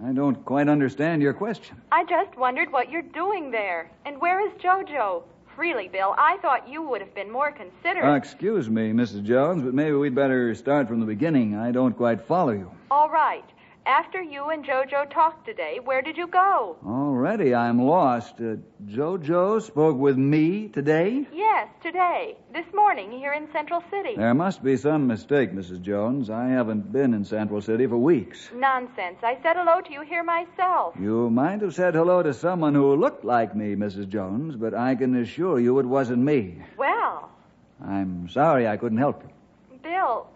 I 0.04 0.12
don't 0.12 0.44
quite 0.44 0.68
understand 0.68 1.20
your 1.20 1.32
question. 1.32 1.76
I 1.90 2.04
just 2.04 2.38
wondered 2.38 2.70
what 2.70 2.88
you're 2.88 3.02
doing 3.02 3.50
there. 3.50 3.90
And 4.06 4.20
where 4.20 4.46
is 4.46 4.52
Jojo? 4.62 5.24
Really, 5.56 5.88
Bill, 5.88 6.14
I 6.16 6.38
thought 6.38 6.68
you 6.68 6.82
would 6.82 7.00
have 7.00 7.14
been 7.14 7.30
more 7.30 7.52
considerate. 7.52 8.04
Uh, 8.04 8.14
excuse 8.14 8.68
me, 8.70 8.92
Mrs. 8.92 9.24
Jones, 9.24 9.62
but 9.62 9.74
maybe 9.74 9.92
we'd 9.92 10.14
better 10.14 10.54
start 10.54 10.88
from 10.88 11.00
the 11.00 11.06
beginning. 11.06 11.54
I 11.54 11.72
don't 11.72 11.94
quite 11.94 12.22
follow 12.22 12.52
you. 12.52 12.70
All 12.90 13.10
right. 13.10 13.44
After 13.84 14.22
you 14.22 14.50
and 14.50 14.64
Jojo 14.64 15.10
talked 15.10 15.44
today, 15.44 15.80
where 15.84 16.02
did 16.02 16.16
you 16.16 16.28
go? 16.28 16.76
Already 16.86 17.52
I'm 17.52 17.82
lost. 17.82 18.34
Uh, 18.40 18.56
Jojo 18.86 19.60
spoke 19.60 19.96
with 19.96 20.16
me 20.16 20.68
today? 20.68 21.26
Yes, 21.32 21.68
today. 21.82 22.36
This 22.52 22.66
morning 22.72 23.10
here 23.10 23.32
in 23.32 23.48
Central 23.52 23.82
City. 23.90 24.14
There 24.16 24.34
must 24.34 24.62
be 24.62 24.76
some 24.76 25.08
mistake, 25.08 25.52
Mrs. 25.52 25.82
Jones. 25.82 26.30
I 26.30 26.46
haven't 26.50 26.92
been 26.92 27.12
in 27.12 27.24
Central 27.24 27.60
City 27.60 27.88
for 27.88 27.96
weeks. 27.96 28.50
Nonsense. 28.54 29.18
I 29.24 29.36
said 29.42 29.56
hello 29.56 29.80
to 29.80 29.92
you 29.92 30.02
here 30.02 30.22
myself. 30.22 30.94
You 31.00 31.28
might 31.28 31.60
have 31.62 31.74
said 31.74 31.94
hello 31.94 32.22
to 32.22 32.32
someone 32.34 32.76
who 32.76 32.94
looked 32.94 33.24
like 33.24 33.56
me, 33.56 33.74
Mrs. 33.74 34.08
Jones, 34.08 34.54
but 34.54 34.74
I 34.74 34.94
can 34.94 35.16
assure 35.16 35.58
you 35.58 35.80
it 35.80 35.86
wasn't 35.86 36.22
me. 36.22 36.62
Well, 36.78 37.30
I'm 37.84 38.28
sorry 38.28 38.68
I 38.68 38.76
couldn't 38.76 38.98
help 38.98 39.24
you. 39.24 39.78
Bill, 39.82 40.28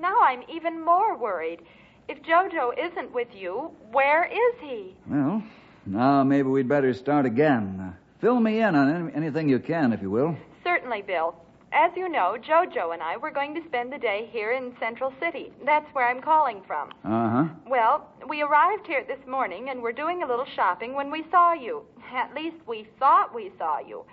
now 0.00 0.18
I'm 0.22 0.42
even 0.48 0.82
more 0.82 1.18
worried. 1.18 1.60
If 2.08 2.22
Jojo 2.22 2.72
isn't 2.78 3.12
with 3.14 3.28
you, 3.34 3.70
where 3.90 4.24
is 4.24 4.60
he? 4.60 4.94
Well, 5.08 5.42
now 5.86 6.22
maybe 6.22 6.48
we'd 6.48 6.68
better 6.68 6.92
start 6.92 7.24
again. 7.24 7.80
Uh, 7.80 7.92
fill 8.20 8.40
me 8.40 8.60
in 8.60 8.74
on 8.74 8.90
any, 8.90 9.14
anything 9.14 9.48
you 9.48 9.58
can, 9.58 9.92
if 9.92 10.02
you 10.02 10.10
will. 10.10 10.36
Certainly, 10.62 11.02
Bill. 11.02 11.34
As 11.72 11.90
you 11.96 12.08
know, 12.08 12.36
Jojo 12.40 12.92
and 12.92 13.02
I 13.02 13.16
were 13.16 13.32
going 13.32 13.54
to 13.54 13.64
spend 13.66 13.92
the 13.92 13.98
day 13.98 14.28
here 14.30 14.52
in 14.52 14.76
Central 14.78 15.12
City. 15.18 15.50
That's 15.64 15.92
where 15.92 16.08
I'm 16.08 16.20
calling 16.20 16.62
from. 16.66 16.90
Uh 17.04 17.30
huh. 17.30 17.44
Well, 17.66 18.08
we 18.28 18.42
arrived 18.42 18.86
here 18.86 19.04
this 19.08 19.26
morning 19.26 19.70
and 19.70 19.82
were 19.82 19.92
doing 19.92 20.22
a 20.22 20.26
little 20.26 20.46
shopping 20.54 20.94
when 20.94 21.10
we 21.10 21.24
saw 21.30 21.52
you. 21.52 21.82
At 22.14 22.34
least 22.34 22.56
we 22.68 22.86
thought 23.00 23.34
we 23.34 23.50
saw 23.58 23.80
you. 23.80 24.04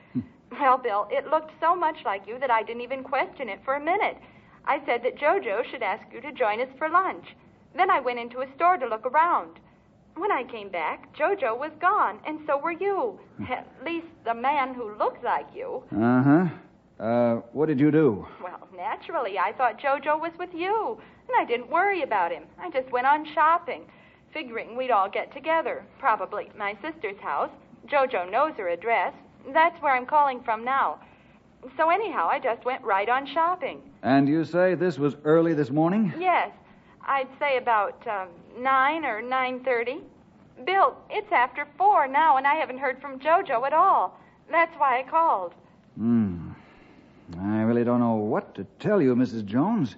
well, 0.59 0.77
Bill, 0.77 1.07
it 1.11 1.27
looked 1.27 1.51
so 1.59 1.75
much 1.75 1.97
like 2.03 2.25
you 2.25 2.39
that 2.39 2.49
I 2.49 2.63
didn't 2.63 2.81
even 2.81 3.03
question 3.03 3.47
it 3.47 3.59
for 3.63 3.75
a 3.75 3.83
minute. 3.83 4.17
I 4.65 4.83
said 4.85 5.03
that 5.03 5.17
Jojo 5.17 5.63
should 5.69 5.83
ask 5.83 6.03
you 6.11 6.21
to 6.21 6.31
join 6.31 6.61
us 6.61 6.69
for 6.79 6.89
lunch. 6.89 7.25
Then 7.75 7.89
I 7.89 7.99
went 7.99 8.19
into 8.19 8.41
a 8.41 8.53
store 8.55 8.77
to 8.77 8.87
look 8.87 9.05
around. 9.05 9.59
When 10.15 10.31
I 10.31 10.43
came 10.43 10.69
back, 10.69 11.15
Jojo 11.15 11.57
was 11.57 11.71
gone, 11.79 12.19
and 12.27 12.39
so 12.45 12.57
were 12.57 12.73
you. 12.73 13.19
At 13.49 13.67
least 13.85 14.07
the 14.25 14.33
man 14.33 14.73
who 14.73 14.95
looked 14.97 15.23
like 15.23 15.47
you. 15.55 15.83
Uh 15.95 16.23
huh. 16.23 17.03
Uh, 17.03 17.35
what 17.53 17.67
did 17.67 17.79
you 17.79 17.89
do? 17.91 18.27
Well, 18.43 18.67
naturally, 18.75 19.39
I 19.39 19.53
thought 19.53 19.79
Jojo 19.79 20.19
was 20.19 20.33
with 20.37 20.53
you, 20.53 20.99
and 21.27 21.37
I 21.39 21.45
didn't 21.45 21.71
worry 21.71 22.03
about 22.03 22.31
him. 22.31 22.43
I 22.59 22.69
just 22.69 22.91
went 22.91 23.07
on 23.07 23.25
shopping, 23.33 23.85
figuring 24.33 24.75
we'd 24.77 24.91
all 24.91 25.09
get 25.09 25.33
together, 25.33 25.83
probably 25.97 26.47
at 26.49 26.57
my 26.57 26.77
sister's 26.81 27.17
house. 27.19 27.49
Jojo 27.87 28.29
knows 28.29 28.53
her 28.57 28.69
address. 28.69 29.13
That's 29.51 29.81
where 29.81 29.95
I'm 29.95 30.05
calling 30.05 30.43
from 30.43 30.63
now. 30.63 30.99
So 31.77 31.89
anyhow, 31.89 32.27
I 32.29 32.39
just 32.39 32.65
went 32.65 32.83
right 32.83 33.09
on 33.09 33.25
shopping. 33.33 33.81
And 34.03 34.27
you 34.27 34.45
say 34.45 34.75
this 34.75 34.99
was 34.99 35.15
early 35.23 35.53
this 35.53 35.69
morning? 35.71 36.13
Yes, 36.19 36.51
I'd 37.05 37.27
say 37.39 37.57
about 37.57 38.05
um, 38.07 38.27
nine 38.57 39.05
or 39.05 39.21
nine 39.21 39.63
thirty. 39.63 40.01
Bill, 40.65 40.95
it's 41.09 41.31
after 41.31 41.67
four 41.77 42.07
now, 42.07 42.37
and 42.37 42.45
I 42.45 42.55
haven't 42.55 42.77
heard 42.77 43.01
from 43.01 43.19
Jojo 43.19 43.65
at 43.65 43.73
all. 43.73 44.19
That's 44.49 44.73
why 44.77 44.99
I 44.99 45.03
called. 45.03 45.53
Hmm. 45.97 46.51
I 47.39 47.61
really 47.61 47.83
don't 47.83 47.99
know 47.99 48.15
what 48.15 48.55
to 48.55 48.65
tell 48.79 49.01
you, 49.01 49.15
Mrs. 49.15 49.45
Jones. 49.45 49.95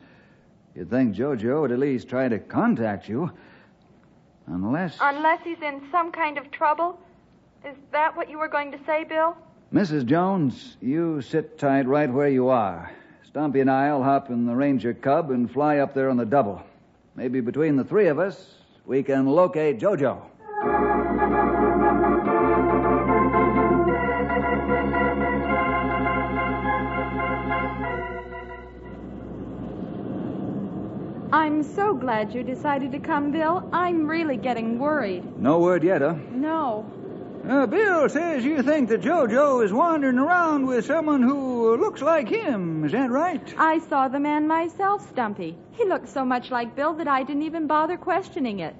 You'd 0.75 0.89
think 0.89 1.15
Jojo 1.15 1.61
would 1.61 1.71
at 1.71 1.79
least 1.79 2.07
try 2.07 2.27
to 2.27 2.39
contact 2.39 3.09
you. 3.09 3.31
Unless. 4.47 4.97
Unless 5.01 5.43
he's 5.43 5.61
in 5.61 5.81
some 5.91 6.11
kind 6.11 6.37
of 6.37 6.51
trouble? 6.51 6.99
Is 7.65 7.75
that 7.91 8.15
what 8.15 8.29
you 8.29 8.37
were 8.37 8.47
going 8.47 8.71
to 8.71 8.79
say, 8.85 9.03
Bill? 9.03 9.37
Mrs. 9.73 10.05
Jones, 10.05 10.77
you 10.81 11.21
sit 11.21 11.57
tight 11.57 11.87
right 11.87 12.11
where 12.11 12.27
you 12.29 12.49
are. 12.49 12.91
Stumpy 13.23 13.61
and 13.61 13.71
I'll 13.71 14.03
hop 14.03 14.29
in 14.29 14.45
the 14.45 14.55
Ranger 14.55 14.93
Cub 14.93 15.31
and 15.31 15.51
fly 15.51 15.79
up 15.79 15.93
there 15.93 16.09
on 16.09 16.17
the 16.17 16.25
double. 16.25 16.61
Maybe 17.15 17.41
between 17.41 17.75
the 17.75 17.83
three 17.83 18.07
of 18.07 18.17
us, 18.17 18.55
we 18.85 19.03
can 19.03 19.27
locate 19.27 19.79
Jojo. 19.79 20.21
I'm 31.31 31.63
so 31.63 31.93
glad 31.93 32.33
you 32.33 32.43
decided 32.43 32.91
to 32.91 32.99
come, 32.99 33.31
Bill. 33.31 33.67
I'm 33.73 34.07
really 34.07 34.37
getting 34.37 34.79
worried. 34.79 35.39
No 35.39 35.59
word 35.59 35.83
yet, 35.83 36.01
huh? 36.01 36.15
No. 36.31 36.85
Uh, 37.47 37.65
Bill 37.65 38.07
says 38.07 38.45
you 38.45 38.63
think 38.63 38.87
that 38.87 39.01
Jojo 39.01 39.65
is 39.65 39.73
wandering 39.73 40.17
around 40.17 40.65
with 40.65 40.85
someone 40.85 41.21
who 41.21 41.75
looks 41.75 42.01
like 42.01 42.29
him. 42.29 42.85
Is 42.85 42.93
that 42.93 43.11
right? 43.11 43.53
I 43.57 43.79
saw 43.79 44.07
the 44.07 44.19
man 44.19 44.47
myself, 44.47 45.09
Stumpy. 45.09 45.57
He 45.73 45.83
looked 45.83 46.07
so 46.07 46.23
much 46.23 46.51
like 46.51 46.73
Bill 46.73 46.93
that 46.93 47.07
I 47.09 47.23
didn't 47.23 47.43
even 47.43 47.67
bother 47.67 47.97
questioning 47.97 48.59
it. 48.59 48.75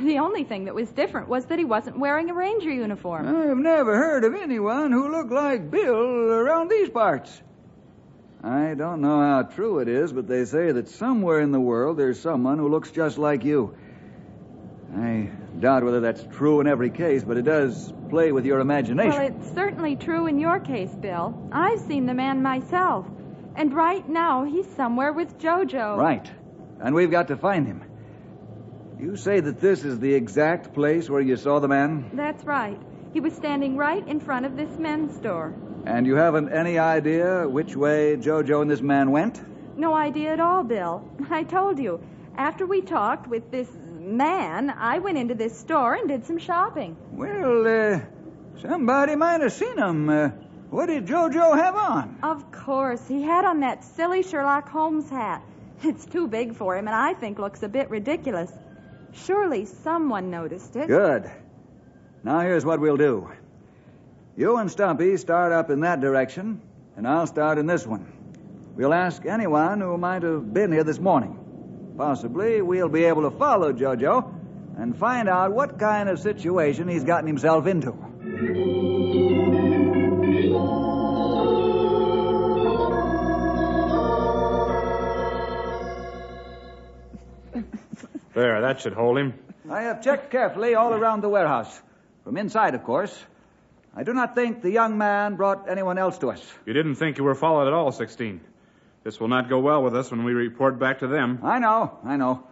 The 0.00 0.18
only 0.18 0.42
thing 0.42 0.64
that 0.64 0.74
was 0.74 0.90
different 0.90 1.28
was 1.28 1.46
that 1.46 1.58
he 1.58 1.64
wasn't 1.64 1.98
wearing 1.98 2.28
a 2.30 2.34
ranger 2.34 2.72
uniform. 2.72 3.28
I've 3.28 3.56
never 3.56 3.96
heard 3.96 4.24
of 4.24 4.34
anyone 4.34 4.90
who 4.90 5.12
looked 5.12 5.32
like 5.32 5.70
Bill 5.70 5.94
around 5.94 6.70
these 6.70 6.88
parts. 6.88 7.40
I 8.42 8.74
don't 8.74 9.00
know 9.00 9.20
how 9.20 9.42
true 9.42 9.78
it 9.78 9.88
is, 9.88 10.12
but 10.12 10.26
they 10.26 10.44
say 10.44 10.72
that 10.72 10.88
somewhere 10.88 11.40
in 11.40 11.52
the 11.52 11.60
world 11.60 11.96
there's 11.96 12.20
someone 12.20 12.58
who 12.58 12.68
looks 12.68 12.90
just 12.90 13.18
like 13.18 13.44
you. 13.44 13.76
I 14.96 15.30
doubt 15.58 15.84
whether 15.84 16.00
that's 16.00 16.24
true 16.36 16.60
in 16.60 16.66
every 16.66 16.90
case, 16.90 17.22
but 17.24 17.36
it 17.36 17.42
does 17.42 17.92
play 18.08 18.32
with 18.32 18.46
your 18.46 18.60
imagination. 18.60 19.10
Well, 19.10 19.26
it's 19.26 19.54
certainly 19.54 19.96
true 19.96 20.26
in 20.26 20.38
your 20.38 20.60
case, 20.60 20.94
Bill. 20.94 21.48
I've 21.52 21.80
seen 21.80 22.06
the 22.06 22.14
man 22.14 22.42
myself. 22.42 23.06
And 23.54 23.74
right 23.74 24.08
now, 24.08 24.44
he's 24.44 24.68
somewhere 24.76 25.12
with 25.12 25.38
JoJo. 25.38 25.96
Right. 25.96 26.30
And 26.80 26.94
we've 26.94 27.10
got 27.10 27.28
to 27.28 27.36
find 27.36 27.66
him. 27.66 27.82
You 29.00 29.16
say 29.16 29.40
that 29.40 29.60
this 29.60 29.84
is 29.84 29.98
the 29.98 30.14
exact 30.14 30.74
place 30.74 31.10
where 31.10 31.20
you 31.20 31.36
saw 31.36 31.58
the 31.58 31.68
man? 31.68 32.10
That's 32.14 32.44
right. 32.44 32.80
He 33.12 33.20
was 33.20 33.32
standing 33.34 33.76
right 33.76 34.06
in 34.06 34.20
front 34.20 34.46
of 34.46 34.56
this 34.56 34.78
men's 34.78 35.14
store. 35.16 35.54
And 35.86 36.06
you 36.06 36.16
haven't 36.16 36.52
any 36.52 36.78
idea 36.78 37.48
which 37.48 37.76
way 37.76 38.16
JoJo 38.16 38.62
and 38.62 38.70
this 38.70 38.80
man 38.80 39.10
went? 39.10 39.40
No 39.76 39.94
idea 39.94 40.32
at 40.32 40.40
all, 40.40 40.64
Bill. 40.64 41.08
I 41.30 41.44
told 41.44 41.78
you. 41.78 42.00
After 42.36 42.66
we 42.66 42.80
talked 42.82 43.26
with 43.26 43.50
this 43.50 43.68
man, 44.16 44.70
I 44.70 44.98
went 44.98 45.18
into 45.18 45.34
this 45.34 45.58
store 45.58 45.94
and 45.94 46.08
did 46.08 46.24
some 46.24 46.38
shopping. 46.38 46.96
Well, 47.12 47.66
uh, 47.66 48.00
somebody 48.60 49.16
might 49.16 49.40
have 49.40 49.52
seen 49.52 49.78
him. 49.78 50.08
Uh, 50.08 50.28
what 50.70 50.86
did 50.86 51.06
JoJo 51.06 51.56
have 51.56 51.74
on? 51.76 52.18
Of 52.22 52.50
course. 52.52 53.06
He 53.06 53.22
had 53.22 53.44
on 53.44 53.60
that 53.60 53.84
silly 53.84 54.22
Sherlock 54.22 54.68
Holmes 54.68 55.08
hat. 55.08 55.42
It's 55.82 56.04
too 56.04 56.26
big 56.26 56.54
for 56.54 56.76
him, 56.76 56.88
and 56.88 56.94
I 56.94 57.14
think 57.14 57.38
looks 57.38 57.62
a 57.62 57.68
bit 57.68 57.88
ridiculous. 57.88 58.50
Surely 59.12 59.64
someone 59.64 60.30
noticed 60.30 60.74
it. 60.76 60.88
Good. 60.88 61.30
Now 62.24 62.40
here's 62.40 62.64
what 62.64 62.80
we'll 62.80 62.96
do. 62.96 63.30
You 64.36 64.56
and 64.58 64.70
Stumpy 64.70 65.16
start 65.16 65.52
up 65.52 65.70
in 65.70 65.80
that 65.80 66.00
direction, 66.00 66.60
and 66.96 67.06
I'll 67.06 67.26
start 67.26 67.58
in 67.58 67.66
this 67.66 67.86
one. 67.86 68.12
We'll 68.76 68.94
ask 68.94 69.24
anyone 69.24 69.80
who 69.80 69.96
might 69.98 70.22
have 70.22 70.52
been 70.52 70.70
here 70.70 70.84
this 70.84 70.98
morning. 70.98 71.38
Possibly 71.98 72.62
we'll 72.62 72.88
be 72.88 73.02
able 73.02 73.28
to 73.28 73.36
follow 73.36 73.72
Jojo 73.72 74.32
and 74.78 74.96
find 74.96 75.28
out 75.28 75.50
what 75.50 75.80
kind 75.80 76.08
of 76.08 76.20
situation 76.20 76.86
he's 76.86 77.02
gotten 77.02 77.26
himself 77.26 77.66
into. 77.66 77.90
There, 88.32 88.60
that 88.60 88.80
should 88.80 88.92
hold 88.92 89.18
him. 89.18 89.34
I 89.68 89.82
have 89.82 90.00
checked 90.00 90.30
carefully 90.30 90.76
all 90.76 90.94
around 90.94 91.22
the 91.22 91.28
warehouse. 91.28 91.82
From 92.22 92.36
inside, 92.36 92.76
of 92.76 92.84
course. 92.84 93.18
I 93.96 94.04
do 94.04 94.14
not 94.14 94.36
think 94.36 94.62
the 94.62 94.70
young 94.70 94.96
man 94.98 95.34
brought 95.34 95.68
anyone 95.68 95.98
else 95.98 96.18
to 96.18 96.30
us. 96.30 96.54
You 96.64 96.74
didn't 96.74 96.94
think 96.94 97.18
you 97.18 97.24
were 97.24 97.34
followed 97.34 97.66
at 97.66 97.72
all, 97.72 97.90
16. 97.90 98.40
This 99.04 99.20
will 99.20 99.28
not 99.28 99.48
go 99.48 99.60
well 99.60 99.82
with 99.82 99.96
us 99.96 100.10
when 100.10 100.24
we 100.24 100.32
report 100.32 100.78
back 100.78 101.00
to 101.00 101.06
them. 101.06 101.40
I 101.42 101.58
know, 101.58 101.98
I 102.04 102.16
know. 102.16 102.44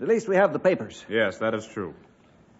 At 0.00 0.08
least 0.08 0.28
we 0.28 0.36
have 0.36 0.52
the 0.52 0.58
papers. 0.58 1.04
Yes, 1.08 1.38
that 1.38 1.54
is 1.54 1.66
true. 1.66 1.94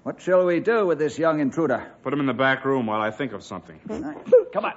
What 0.03 0.21
shall 0.21 0.45
we 0.47 0.59
do 0.61 0.87
with 0.87 0.99
this 0.99 1.19
young 1.19 1.41
intruder? 1.41 1.93
Put 2.03 2.13
him 2.13 2.21
in 2.21 2.27
the 2.27 2.35
back 2.35 2.65
room 2.65 2.87
while 2.87 3.01
I 3.01 3.11
think 3.11 3.33
of 3.33 3.45
something. 3.45 3.79
Come 4.53 4.65
on. 4.65 4.75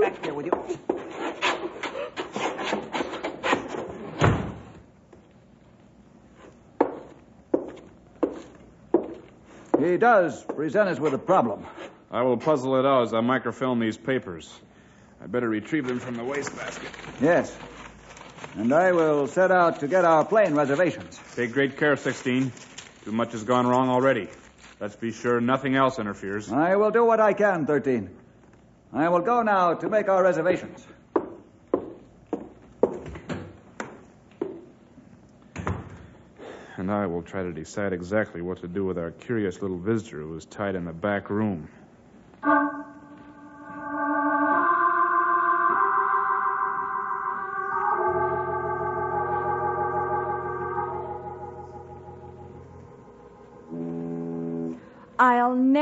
Back 0.00 0.24
here 0.24 0.34
with 0.34 0.46
you. 0.46 0.78
He 9.78 9.98
does 9.98 10.42
present 10.44 10.88
us 10.88 10.98
with 10.98 11.12
a 11.12 11.18
problem. 11.18 11.66
I 12.10 12.22
will 12.22 12.38
puzzle 12.38 12.76
it 12.76 12.86
out 12.86 13.02
as 13.02 13.12
I 13.12 13.20
microfilm 13.20 13.80
these 13.80 13.98
papers. 13.98 14.50
I 15.24 15.26
better 15.26 15.48
retrieve 15.48 15.86
them 15.86 16.00
from 16.00 16.16
the 16.16 16.22
wastebasket. 16.22 16.90
Yes. 17.18 17.56
And 18.56 18.74
I 18.74 18.92
will 18.92 19.26
set 19.26 19.50
out 19.50 19.80
to 19.80 19.88
get 19.88 20.04
our 20.04 20.22
plane 20.22 20.54
reservations. 20.54 21.18
Take 21.34 21.52
great 21.52 21.78
care, 21.78 21.96
16. 21.96 22.52
Too 23.06 23.12
much 23.12 23.32
has 23.32 23.42
gone 23.42 23.66
wrong 23.66 23.88
already. 23.88 24.28
Let's 24.80 24.96
be 24.96 25.12
sure 25.12 25.40
nothing 25.40 25.76
else 25.76 25.98
interferes. 25.98 26.52
I 26.52 26.76
will 26.76 26.90
do 26.90 27.06
what 27.06 27.20
I 27.20 27.32
can, 27.32 27.64
13. 27.64 28.10
I 28.92 29.08
will 29.08 29.22
go 29.22 29.40
now 29.40 29.72
to 29.72 29.88
make 29.88 30.10
our 30.10 30.22
reservations. 30.22 30.86
And 36.76 36.92
I 36.92 37.06
will 37.06 37.22
try 37.22 37.42
to 37.42 37.52
decide 37.52 37.94
exactly 37.94 38.42
what 38.42 38.60
to 38.60 38.68
do 38.68 38.84
with 38.84 38.98
our 38.98 39.10
curious 39.10 39.62
little 39.62 39.78
visitor 39.78 40.20
who 40.20 40.36
is 40.36 40.44
tied 40.44 40.74
in 40.74 40.84
the 40.84 40.92
back 40.92 41.30
room. 41.30 41.70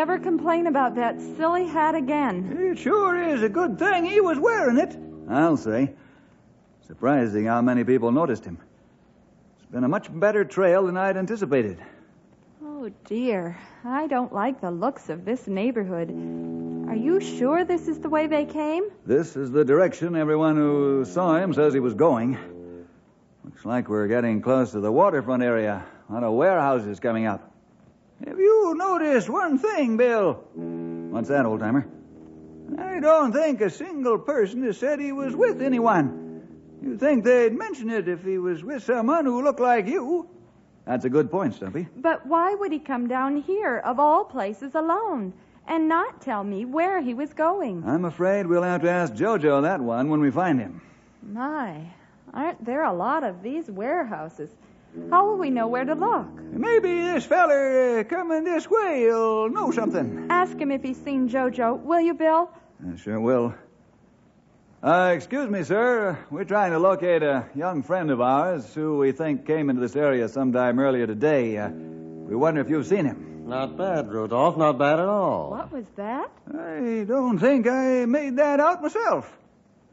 Never 0.03 0.19
complain 0.19 0.67
about 0.67 0.97
that 0.97 1.21
silly 1.37 1.65
hat 1.65 1.95
again. 1.95 2.73
It 2.73 2.79
sure 2.81 3.23
is 3.23 3.45
a 3.45 3.49
good 3.49 3.79
thing 3.79 4.05
he 4.05 4.21
was 4.21 4.37
wearing 4.37 4.77
it. 4.77 4.97
I'll 5.31 5.57
say. 5.57 5.93
Surprising 6.89 7.45
how 7.45 7.63
many 7.63 7.85
people 7.85 8.11
noticed 8.11 8.45
him. 8.45 8.59
It's 9.59 9.71
been 9.71 9.85
a 9.85 9.89
much 9.89 10.09
better 10.13 10.45
trail 10.45 10.87
than 10.87 10.97
I'd 10.97 11.17
anticipated. 11.17 11.79
Oh, 12.65 12.91
dear. 13.05 13.57
I 13.85 14.09
don't 14.09 14.35
like 14.35 14.61
the 14.61 14.73
looks 14.73 15.09
of 15.09 15.25
this 15.25 15.47
neighborhood. 15.47 16.11
Are 16.89 16.97
you 16.97 17.21
sure 17.21 17.65
this 17.65 17.87
is 17.87 18.01
the 18.01 18.09
way 18.09 18.27
they 18.27 18.45
came? 18.45 18.91
This 19.07 19.37
is 19.37 19.53
the 19.53 19.65
direction 19.65 20.17
everyone 20.17 20.57
who 20.57 21.05
saw 21.05 21.37
him 21.37 21.55
says 21.55 21.75
he 21.75 21.79
was 21.79 21.95
going. 21.95 22.37
Looks 23.45 23.65
like 23.65 23.89
we're 23.89 24.09
getting 24.09 24.43
close 24.43 24.73
to 24.73 24.81
the 24.81 24.91
waterfront 24.91 25.45
area. 25.45 25.87
A 26.11 26.13
lot 26.13 26.25
of 26.25 26.33
warehouses 26.33 26.99
coming 26.99 27.27
up. 27.27 27.52
Have 28.27 28.39
you 28.39 28.75
noticed 28.77 29.29
one 29.29 29.59
thing, 29.59 29.97
Bill? 29.97 30.35
What's 30.55 31.29
that, 31.29 31.45
old 31.45 31.61
timer? 31.61 31.87
I 32.79 33.01
don't 33.01 33.33
think 33.33 33.61
a 33.61 33.71
single 33.71 34.19
person 34.19 34.63
has 34.65 34.79
said 34.79 35.01
he 35.01 35.13
was 35.13 35.35
with 35.35 35.61
anyone. 35.61 36.43
You'd 36.83 37.01
think 37.01 37.25
they'd 37.25 37.53
mention 37.53 37.91
it 37.91 38.09
if 38.09 38.25
he 38.25 38.39
was 38.39 38.63
with 38.63 38.85
someone 38.85 39.25
who 39.25 39.43
looked 39.43 39.61
like 39.61 39.87
you. 39.87 40.29
That's 40.87 41.05
a 41.05 41.11
good 41.11 41.31
point, 41.31 41.55
Stumpy. 41.55 41.89
But 41.97 42.27
why 42.27 42.55
would 42.55 42.73
he 42.73 42.79
come 42.79 43.09
down 43.09 43.37
here, 43.37 43.79
of 43.79 44.01
all 44.01 44.25
places, 44.25 44.75
alone, 44.75 45.33
and 45.67 45.89
not 45.89 46.21
tell 46.21 46.43
me 46.43 46.65
where 46.65 47.01
he 47.01 47.15
was 47.15 47.33
going? 47.33 47.85
I'm 47.87 48.05
afraid 48.05 48.47
we'll 48.47 48.63
have 48.63 48.83
to 48.83 48.91
ask 48.91 49.15
Jojo 49.15 49.63
that 49.63 49.81
one 49.81 50.09
when 50.09 50.21
we 50.21 50.31
find 50.31 50.59
him. 50.59 50.81
My, 51.23 51.87
aren't 52.35 52.65
there 52.65 52.83
a 52.85 52.93
lot 52.93 53.23
of 53.23 53.43
these 53.43 53.71
warehouses? 53.71 54.51
How 55.11 55.27
will 55.27 55.39
we 55.39 55.51
know 55.51 55.69
where 55.69 55.85
to 55.85 55.95
look? 55.95 56.29
Maybe 56.53 57.01
this 57.01 57.25
feller 57.25 58.01
uh, 58.01 58.05
coming 58.05 58.45
this 58.45 58.69
way 58.69 59.07
will 59.07 59.49
know 59.49 59.71
something. 59.71 60.27
Ask 60.29 60.59
him 60.59 60.71
if 60.71 60.83
he's 60.83 61.03
seen 61.03 61.31
Jojo, 61.31 61.81
will 61.81 62.01
you, 62.01 62.13
Bill? 62.15 62.51
I 62.87 62.97
sure 62.97 63.19
will. 63.19 63.55
Uh, 64.83 65.13
excuse 65.15 65.49
me, 65.49 65.63
sir. 65.63 66.19
We're 66.31 66.45
trying 66.45 66.73
to 66.73 66.79
locate 66.79 67.23
a 67.23 67.47
young 67.55 67.83
friend 67.85 68.11
of 68.11 68.21
ours 68.21 68.75
who 68.75 68.99
we 68.99 69.13
think 69.13 69.47
came 69.47 69.71
into 69.71 69.81
this 69.81 69.97
area 69.97 70.29
sometime 70.29 70.79
earlier 70.79 71.07
today. 71.07 71.57
Uh, 71.57 71.71
we 71.71 72.35
wonder 72.37 72.61
if 72.61 72.69
you've 72.69 72.87
seen 72.87 73.07
him. 73.07 73.45
Not 73.47 73.79
bad, 73.79 74.11
Rudolph. 74.13 74.57
Not 74.59 74.79
bad 74.79 74.99
at 74.99 75.07
all. 75.07 75.51
What 75.51 75.73
was 75.73 75.87
that? 75.97 76.31
I 76.53 77.05
don't 77.09 77.39
think 77.39 77.67
I 77.67 78.05
made 78.07 78.37
that 78.37 78.61
out 78.61 78.83
myself. 78.83 79.31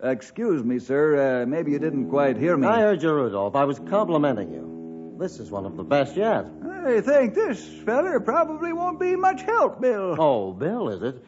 Excuse 0.02 0.64
me, 0.64 0.80
sir. 0.80 1.44
Uh, 1.44 1.46
maybe 1.46 1.72
you 1.72 1.80
didn't 1.80 2.10
quite 2.10 2.38
hear 2.38 2.58
me. 2.58 2.68
I 2.68 2.80
heard 2.82 3.02
you, 3.02 3.14
Rudolph. 3.14 3.56
I 3.56 3.64
was 3.66 3.80
complimenting 3.80 4.52
you. 4.52 4.79
This 5.20 5.42
is 5.42 5.52
one 5.52 5.66
of 5.66 5.76
the 5.76 5.84
best 5.84 6.16
yet. 6.16 6.46
I 6.86 7.02
think 7.02 7.34
this 7.34 7.62
feller 7.84 8.22
probably 8.22 8.72
won't 8.72 9.02
be 9.02 9.18
much 9.18 9.42
help, 9.42 9.82
Bill. 9.82 10.16
Oh, 10.18 10.54
Bill, 10.54 10.88
is 10.88 11.04
it? 11.04 11.22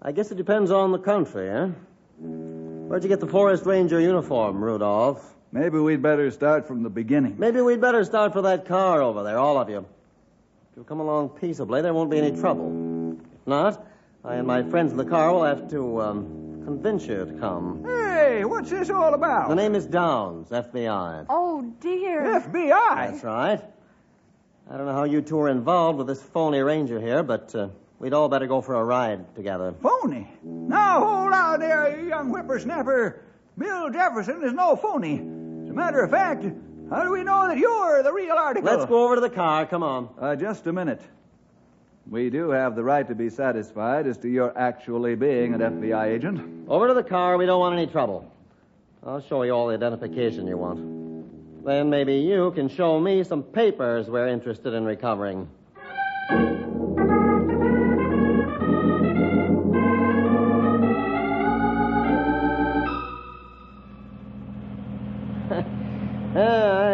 I 0.00 0.12
guess 0.12 0.30
it 0.30 0.36
depends 0.36 0.70
on 0.70 0.92
the 0.92 0.98
country, 1.00 1.50
eh? 1.50 1.66
Where'd 2.20 3.02
you 3.02 3.08
get 3.08 3.18
the 3.18 3.26
forest 3.26 3.66
ranger 3.66 3.98
uniform, 3.98 4.62
Rudolph? 4.62 5.34
Maybe 5.50 5.80
we'd 5.80 6.02
better 6.02 6.30
start 6.30 6.68
from 6.68 6.84
the 6.84 6.88
beginning. 6.88 7.34
Maybe 7.36 7.60
we'd 7.60 7.80
better 7.80 8.04
start 8.04 8.32
for 8.32 8.42
that 8.42 8.64
car 8.64 9.02
over 9.02 9.24
there, 9.24 9.38
all 9.38 9.58
of 9.58 9.68
you. 9.68 9.78
If 9.78 10.76
you 10.76 10.84
come 10.84 11.00
along 11.00 11.30
peaceably, 11.30 11.82
there 11.82 11.92
won't 11.92 12.12
be 12.12 12.18
any 12.18 12.40
trouble. 12.40 13.18
If 13.34 13.46
not, 13.48 13.84
I 14.24 14.36
and 14.36 14.46
my 14.46 14.62
friends 14.62 14.92
in 14.92 14.98
the 14.98 15.04
car 15.04 15.32
will 15.32 15.42
have 15.42 15.68
to 15.70 16.00
um, 16.00 16.41
convince 16.64 17.06
you 17.06 17.24
to 17.24 17.32
come. 17.38 17.82
Hey, 17.84 18.44
what's 18.44 18.70
this 18.70 18.90
all 18.90 19.14
about? 19.14 19.48
The 19.48 19.54
name 19.54 19.74
is 19.74 19.86
Downs, 19.86 20.48
FBI. 20.50 21.26
Oh, 21.28 21.62
dear. 21.80 22.22
FBI. 22.40 23.10
That's 23.10 23.24
right. 23.24 23.62
I 24.70 24.76
don't 24.76 24.86
know 24.86 24.92
how 24.92 25.04
you 25.04 25.20
two 25.20 25.38
are 25.40 25.48
involved 25.48 25.98
with 25.98 26.06
this 26.06 26.22
phony 26.22 26.60
ranger 26.60 27.00
here, 27.00 27.22
but 27.22 27.54
uh, 27.54 27.68
we'd 27.98 28.14
all 28.14 28.28
better 28.28 28.46
go 28.46 28.60
for 28.60 28.74
a 28.76 28.84
ride 28.84 29.34
together. 29.34 29.74
Phony. 29.82 30.28
Now 30.42 31.00
hold 31.00 31.32
on 31.32 31.60
there, 31.60 32.00
you 32.00 32.08
young 32.08 32.30
whippersnapper. 32.30 33.22
Bill 33.58 33.90
Jefferson 33.90 34.42
is 34.42 34.52
no 34.52 34.76
phony. 34.76 35.14
As 35.16 35.70
a 35.70 35.74
matter 35.74 36.02
of 36.02 36.10
fact, 36.10 36.44
how 36.88 37.04
do 37.04 37.10
we 37.10 37.22
know 37.22 37.48
that 37.48 37.58
you're 37.58 38.02
the 38.02 38.12
real 38.12 38.36
article? 38.36 38.70
Let's 38.70 38.86
go 38.88 39.04
over 39.04 39.16
to 39.16 39.20
the 39.20 39.30
car. 39.30 39.66
Come 39.66 39.82
on. 39.82 40.08
Uh, 40.18 40.36
just 40.36 40.66
a 40.66 40.72
minute. 40.72 41.02
We 42.10 42.30
do 42.30 42.50
have 42.50 42.74
the 42.74 42.82
right 42.82 43.06
to 43.08 43.14
be 43.14 43.30
satisfied 43.30 44.06
as 44.06 44.18
to 44.18 44.28
your 44.28 44.56
actually 44.58 45.14
being 45.14 45.54
an 45.54 45.60
FBI 45.60 46.08
agent. 46.08 46.68
Over 46.68 46.88
to 46.88 46.94
the 46.94 47.02
car. 47.02 47.36
We 47.36 47.46
don't 47.46 47.60
want 47.60 47.74
any 47.74 47.86
trouble. 47.86 48.30
I'll 49.04 49.20
show 49.20 49.42
you 49.42 49.52
all 49.52 49.68
the 49.68 49.74
identification 49.74 50.46
you 50.46 50.56
want. 50.56 51.64
Then 51.64 51.90
maybe 51.90 52.14
you 52.14 52.50
can 52.52 52.68
show 52.68 52.98
me 52.98 53.22
some 53.24 53.42
papers 53.42 54.08
we're 54.08 54.28
interested 54.28 54.74
in 54.74 54.84
recovering. 54.84 55.48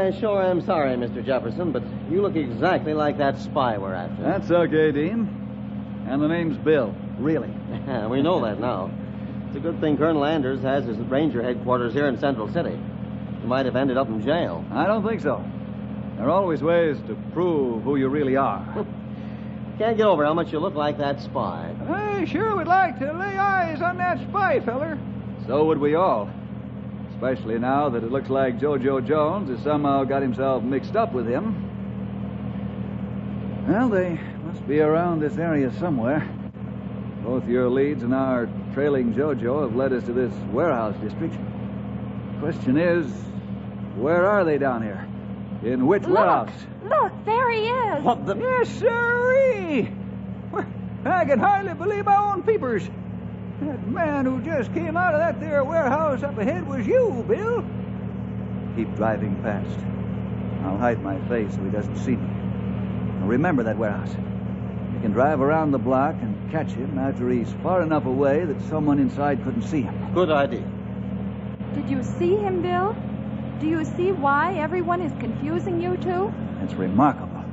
I 0.09 0.21
sure 0.21 0.43
am 0.43 0.63
sorry, 0.63 0.97
Mr. 0.97 1.23
Jefferson, 1.23 1.71
but 1.71 1.83
you 2.11 2.23
look 2.23 2.35
exactly 2.35 2.95
like 2.95 3.19
that 3.19 3.37
spy 3.39 3.77
we're 3.77 3.93
after. 3.93 4.23
That's 4.23 4.51
okay, 4.51 4.91
Dean. 4.91 5.29
And 6.09 6.23
the 6.23 6.29
name's 6.29 6.57
Bill. 6.57 6.95
Really. 7.19 7.51
we 8.09 8.23
know 8.23 8.41
that 8.41 8.59
now. 8.59 8.91
It's 9.49 9.57
a 9.57 9.61
good 9.61 9.79
thing 9.83 9.99
Colonel 9.99 10.25
Anders 10.25 10.63
has 10.63 10.87
his 10.87 10.97
ranger 10.97 11.43
headquarters 11.43 11.93
here 11.93 12.07
in 12.09 12.19
Central 12.19 12.51
City. 12.51 12.79
He 13.43 13.47
might 13.47 13.67
have 13.67 13.77
ended 13.77 13.99
up 13.99 14.09
in 14.09 14.25
jail. 14.25 14.65
I 14.73 14.87
don't 14.87 15.07
think 15.07 15.21
so. 15.21 15.45
There 16.17 16.25
are 16.25 16.31
always 16.31 16.63
ways 16.63 16.97
to 17.07 17.15
prove 17.35 17.83
who 17.83 17.97
you 17.97 18.09
really 18.09 18.37
are. 18.37 18.65
Can't 19.79 19.99
get 19.99 20.07
over 20.07 20.25
how 20.25 20.33
much 20.33 20.53
you 20.53 20.59
look 20.59 20.75
like 20.75 20.97
that 20.97 21.21
spy. 21.21 21.71
I 21.87 22.25
sure 22.25 22.57
would 22.57 22.67
like 22.67 22.99
to 23.01 23.13
lay 23.13 23.37
eyes 23.37 23.83
on 23.83 23.99
that 23.99 24.27
spy 24.27 24.61
feller. 24.61 24.99
So 25.47 25.67
would 25.67 25.79
we 25.79 25.97
all. 25.97 26.31
Especially 27.19 27.59
now 27.59 27.89
that 27.89 28.05
it 28.05 28.13
looks 28.13 28.31
like 28.31 28.61
Jojo 28.61 29.05
Jones 29.05 29.51
has 29.51 29.59
somehow 29.65 30.05
got 30.05 30.23
himself 30.23 30.63
mixed 30.63 30.95
up 30.95 31.13
with 31.13 31.27
him. 31.27 31.53
Well, 33.67 33.89
they 33.89 34.21
must 34.45 34.65
be 34.69 34.79
around 34.79 35.19
this 35.19 35.37
area 35.37 35.73
somewhere. 35.81 36.29
Both 37.25 37.49
your 37.49 37.69
leads 37.69 38.05
and 38.05 38.15
our 38.15 38.49
trailing 38.73 39.15
Jojo 39.15 39.63
have 39.63 39.75
led 39.75 39.93
us 39.93 40.05
to 40.05 40.13
this 40.13 40.33
warehouse 40.53 40.95
district. 41.03 41.35
Question 42.39 42.79
is, 42.79 43.07
where 43.97 44.25
are 44.25 44.45
they 44.45 44.57
down 44.57 44.85
here? 44.85 45.05
In 45.65 45.89
which 45.89 46.05
Look! 46.05 46.19
warehouse? 46.19 46.67
Look, 46.85 47.13
there 47.25 47.51
he 47.51 47.67
is. 47.67 48.05
What 48.05 48.27
the? 48.27 48.37
Yes, 48.37 48.69
sirree. 48.79 49.93
I 51.05 51.25
can 51.25 51.41
hardly 51.41 51.75
believe 51.75 52.05
my 52.05 52.17
own 52.17 52.45
peepers. 52.45 52.89
That 53.61 53.89
man 53.89 54.25
who 54.25 54.41
just 54.43 54.73
came 54.73 54.97
out 54.97 55.15
of 55.15 55.21
that 55.21 55.41
there 55.41 55.65
warehouse 55.65 56.23
up 56.23 56.39
ahead 56.39 56.67
was 56.67 56.87
you, 56.87 57.25
Bill. 57.27 57.65
Keep 58.77 58.95
driving 58.95 59.35
fast. 59.43 59.79
I'll 60.65 60.79
hide 60.79 61.03
my 61.03 61.19
face 61.29 61.55
so 61.55 61.65
he 61.65 61.71
doesn't 61.71 61.97
see 61.97 62.13
me. 62.13 62.29
Now 63.19 63.27
remember 63.27 63.65
that 63.65 63.77
warehouse. 63.77 64.15
You 64.95 65.01
can 65.01 65.11
drive 65.11 65.41
around 65.41 65.73
the 65.73 65.79
block 65.79 66.15
and 66.21 66.51
catch 66.53 66.71
him 66.71 66.99
after 66.99 67.29
he's 67.31 67.53
far 67.63 67.83
enough 67.83 68.07
away 68.07 68.45
that 68.45 68.61
someone 68.69 69.01
inside 69.01 69.43
couldn't 69.43 69.63
see 69.63 69.83
him. 69.83 70.15
Good 70.15 70.31
idea. 70.31 70.65
Did 71.75 71.91
you 71.91 72.03
see 72.03 72.37
him, 72.37 72.63
Bill? 72.63 72.97
Do 73.61 73.67
you 73.67 73.85
see 73.85 74.13
why 74.13 74.55
everyone 74.55 75.03
is 75.03 75.13
confusing 75.19 75.81
you 75.81 75.97
two? 75.97 76.33
It's 76.63 76.75
remarkable. 76.75 77.45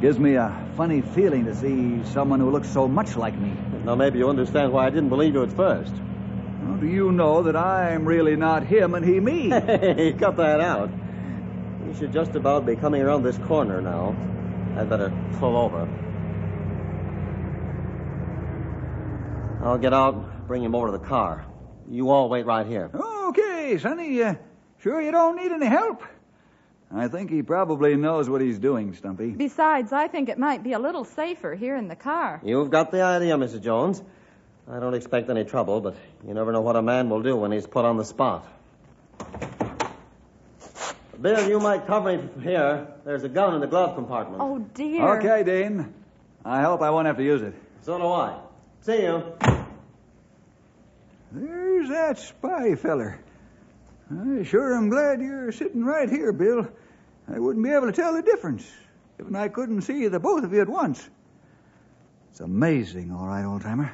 Gives 0.00 0.18
me 0.18 0.34
a 0.34 0.52
funny 0.76 1.00
feeling 1.00 1.46
to 1.46 1.54
see 1.54 2.04
someone 2.12 2.38
who 2.38 2.50
looks 2.50 2.68
so 2.68 2.86
much 2.86 3.16
like 3.16 3.36
me. 3.38 3.52
Now 3.86 3.94
maybe 3.94 4.18
you 4.18 4.28
understand 4.28 4.72
why 4.72 4.88
I 4.88 4.90
didn't 4.90 5.10
believe 5.10 5.32
you 5.32 5.44
at 5.44 5.52
first. 5.52 5.92
How 6.66 6.74
do 6.74 6.88
you 6.88 7.12
know 7.12 7.44
that 7.44 7.54
I'm 7.54 8.04
really 8.04 8.34
not 8.34 8.64
him 8.64 8.94
and 8.94 9.06
he 9.06 9.20
me? 9.20 9.48
Hey, 9.50 10.12
cut 10.12 10.36
that 10.38 10.60
out. 10.60 10.90
You 11.86 11.94
should 11.94 12.12
just 12.12 12.34
about 12.34 12.66
be 12.66 12.74
coming 12.74 13.00
around 13.00 13.22
this 13.22 13.38
corner 13.38 13.80
now. 13.80 14.16
I'd 14.76 14.90
better 14.90 15.12
pull 15.38 15.56
over. 15.56 15.88
I'll 19.62 19.78
get 19.78 19.94
out, 19.94 20.48
bring 20.48 20.64
him 20.64 20.74
over 20.74 20.88
to 20.88 20.98
the 20.98 21.06
car. 21.06 21.46
You 21.88 22.10
all 22.10 22.28
wait 22.28 22.44
right 22.44 22.66
here. 22.66 22.90
Okay, 22.92 23.78
Sonny. 23.78 24.20
Uh, 24.20 24.34
sure 24.82 25.00
you 25.00 25.12
don't 25.12 25.36
need 25.36 25.52
any 25.52 25.66
help? 25.66 26.02
I 26.94 27.08
think 27.08 27.30
he 27.30 27.42
probably 27.42 27.96
knows 27.96 28.28
what 28.28 28.40
he's 28.40 28.58
doing, 28.58 28.94
Stumpy. 28.94 29.30
Besides, 29.30 29.92
I 29.92 30.08
think 30.08 30.28
it 30.28 30.38
might 30.38 30.62
be 30.62 30.72
a 30.72 30.78
little 30.78 31.04
safer 31.04 31.54
here 31.54 31.76
in 31.76 31.88
the 31.88 31.96
car. 31.96 32.40
You've 32.44 32.70
got 32.70 32.90
the 32.92 33.02
idea, 33.02 33.36
Mrs. 33.36 33.62
Jones. 33.62 34.02
I 34.70 34.78
don't 34.80 34.94
expect 34.94 35.28
any 35.30 35.44
trouble, 35.44 35.80
but 35.80 35.96
you 36.26 36.34
never 36.34 36.52
know 36.52 36.60
what 36.60 36.76
a 36.76 36.82
man 36.82 37.08
will 37.08 37.22
do 37.22 37.36
when 37.36 37.52
he's 37.52 37.66
put 37.66 37.84
on 37.84 37.96
the 37.96 38.04
spot. 38.04 38.46
Bill, 41.20 41.48
you 41.48 41.58
might 41.60 41.86
cover 41.86 42.16
me 42.16 42.28
from 42.28 42.42
here. 42.42 42.86
There's 43.04 43.24
a 43.24 43.28
gun 43.28 43.54
in 43.54 43.60
the 43.60 43.66
glove 43.66 43.94
compartment. 43.94 44.40
Oh, 44.42 44.58
dear. 44.58 45.18
Okay, 45.18 45.42
Dean. 45.44 45.92
I 46.44 46.62
hope 46.62 46.82
I 46.82 46.90
won't 46.90 47.06
have 47.06 47.16
to 47.16 47.24
use 47.24 47.42
it. 47.42 47.54
So 47.82 47.98
do 47.98 48.06
I. 48.06 48.38
See 48.82 49.02
you. 49.02 49.22
There's 51.32 51.88
that 51.88 52.18
spy 52.18 52.74
feller. 52.74 53.18
I 54.10 54.44
sure 54.44 54.76
am 54.76 54.88
glad 54.88 55.20
you're 55.20 55.50
sitting 55.50 55.84
right 55.84 56.08
here, 56.08 56.32
Bill. 56.32 56.68
I 57.28 57.38
wouldn't 57.38 57.64
be 57.64 57.72
able 57.72 57.86
to 57.86 57.92
tell 57.92 58.12
the 58.12 58.22
difference 58.22 58.70
if 59.18 59.34
I 59.34 59.48
couldn't 59.48 59.82
see 59.82 60.06
the 60.06 60.20
both 60.20 60.44
of 60.44 60.52
you 60.52 60.60
at 60.60 60.68
once. 60.68 61.08
It's 62.30 62.40
amazing, 62.40 63.10
all 63.10 63.26
right, 63.26 63.44
old 63.44 63.62
timer. 63.62 63.92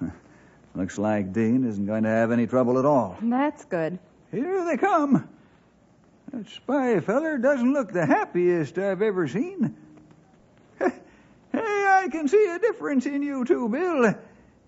Looks 0.74 0.96
like 0.96 1.32
Dean 1.32 1.66
isn't 1.66 1.84
going 1.84 2.04
to 2.04 2.08
have 2.08 2.30
any 2.30 2.46
trouble 2.46 2.78
at 2.78 2.86
all. 2.86 3.18
That's 3.20 3.64
good. 3.66 3.98
Here 4.30 4.64
they 4.64 4.78
come. 4.78 5.28
That 6.32 6.48
spy 6.48 7.00
feller 7.00 7.36
doesn't 7.36 7.74
look 7.74 7.92
the 7.92 8.06
happiest 8.06 8.78
I've 8.78 9.02
ever 9.02 9.28
seen. 9.28 9.76
Hey, 11.52 11.58
I 11.60 12.08
can 12.10 12.28
see 12.28 12.46
a 12.46 12.58
difference 12.58 13.04
in 13.04 13.22
you 13.22 13.44
two, 13.44 13.68
Bill. 13.68 14.14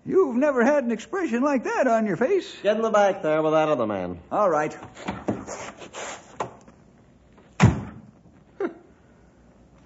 You've 0.05 0.35
never 0.35 0.63
had 0.63 0.83
an 0.83 0.91
expression 0.91 1.41
like 1.41 1.63
that 1.63 1.87
on 1.87 2.05
your 2.05 2.15
face. 2.15 2.55
Get 2.61 2.75
in 2.75 2.83
the 2.83 2.91
back 2.91 3.23
there 3.23 3.41
with 3.41 3.53
that 3.53 3.69
other 3.69 3.87
man. 3.87 4.19
All 4.31 4.49
right. 4.49 4.71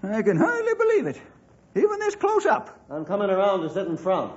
I 0.03 0.21
can 0.21 0.37
hardly 0.37 0.73
believe 0.73 1.07
it. 1.07 1.21
Even 1.75 1.99
this 1.99 2.15
close 2.15 2.45
up. 2.45 2.77
I'm 2.89 3.05
coming 3.05 3.29
around 3.29 3.61
to 3.61 3.69
sit 3.69 3.87
in 3.87 3.95
front. 3.95 4.33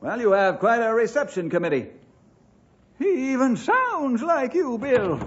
Well, 0.00 0.20
you 0.20 0.32
have 0.32 0.58
quite 0.58 0.80
a 0.80 0.92
reception 0.92 1.50
committee. 1.50 1.86
He 2.98 3.32
even 3.32 3.56
sounds 3.56 4.22
like 4.22 4.54
you, 4.54 4.76
Bill. 4.76 5.20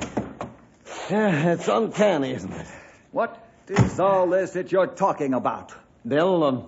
Yeah, 1.10 1.54
it's 1.54 1.68
uncanny, 1.68 2.34
isn't 2.34 2.52
it? 2.52 2.68
What 3.12 3.48
is 3.70 4.00
all 4.00 4.30
this 4.30 4.52
that 4.52 4.72
you're 4.72 4.88
talking 4.88 5.34
about? 5.34 5.74
Bill, 6.06 6.44
um, 6.44 6.68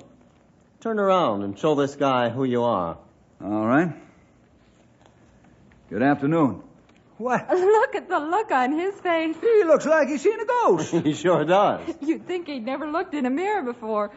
turn 0.86 1.00
around 1.00 1.42
and 1.42 1.58
show 1.58 1.74
this 1.74 1.96
guy 1.96 2.30
who 2.30 2.44
you 2.44 2.62
are. 2.62 2.96
All 3.44 3.66
right. 3.66 3.92
Good 5.90 6.04
afternoon. 6.04 6.62
What? 7.18 7.50
Look 7.50 7.96
at 7.96 8.08
the 8.08 8.20
look 8.20 8.52
on 8.52 8.72
his 8.72 8.94
face. 9.00 9.36
He 9.42 9.64
looks 9.64 9.88
like 9.88 10.10
he's 10.10 10.22
seen 10.22 10.40
a 10.40 10.46
ghost. 10.46 10.92
he 11.04 11.16
sure 11.16 11.44
does. 11.44 11.92
You'd 12.02 12.28
think 12.28 12.46
he'd 12.46 12.64
never 12.64 12.88
looked 12.88 13.16
in 13.16 13.26
a 13.26 13.32
mirror 13.32 13.64
before. 13.64 14.12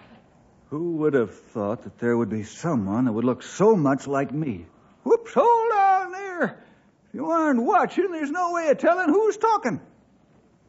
Who 0.69 0.97
would 0.97 1.15
have 1.15 1.35
thought 1.35 1.85
that 1.85 1.99
there 2.01 2.15
would 2.15 2.29
be 2.29 2.43
someone 2.43 3.07
that 3.07 3.13
would 3.13 3.25
look 3.25 3.43
so 3.43 3.75
much 3.75 4.07
like 4.07 4.31
me? 4.31 4.67
Whoops, 5.05 5.33
hold 5.33 5.73
on 5.73 6.13
there. 6.13 6.63
If 7.09 7.15
you 7.15 7.31
aren't 7.31 7.63
watching, 7.63 8.13
there's 8.13 8.31
no 8.31 8.53
way 8.53 8.69
of 8.69 8.77
telling 8.77 9.09
who's 9.09 9.39
talking. 9.39 9.81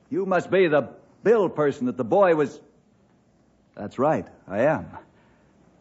You 0.10 0.26
must 0.26 0.50
be 0.50 0.70
the 0.70 0.92
Bill 1.24 1.50
person 1.50 1.88
that 1.88 1.98
the 1.98 2.06
boy 2.06 2.36
was. 2.36 2.58
That's 3.76 4.00
right, 4.00 4.26
I 4.48 4.62
am. 4.62 4.98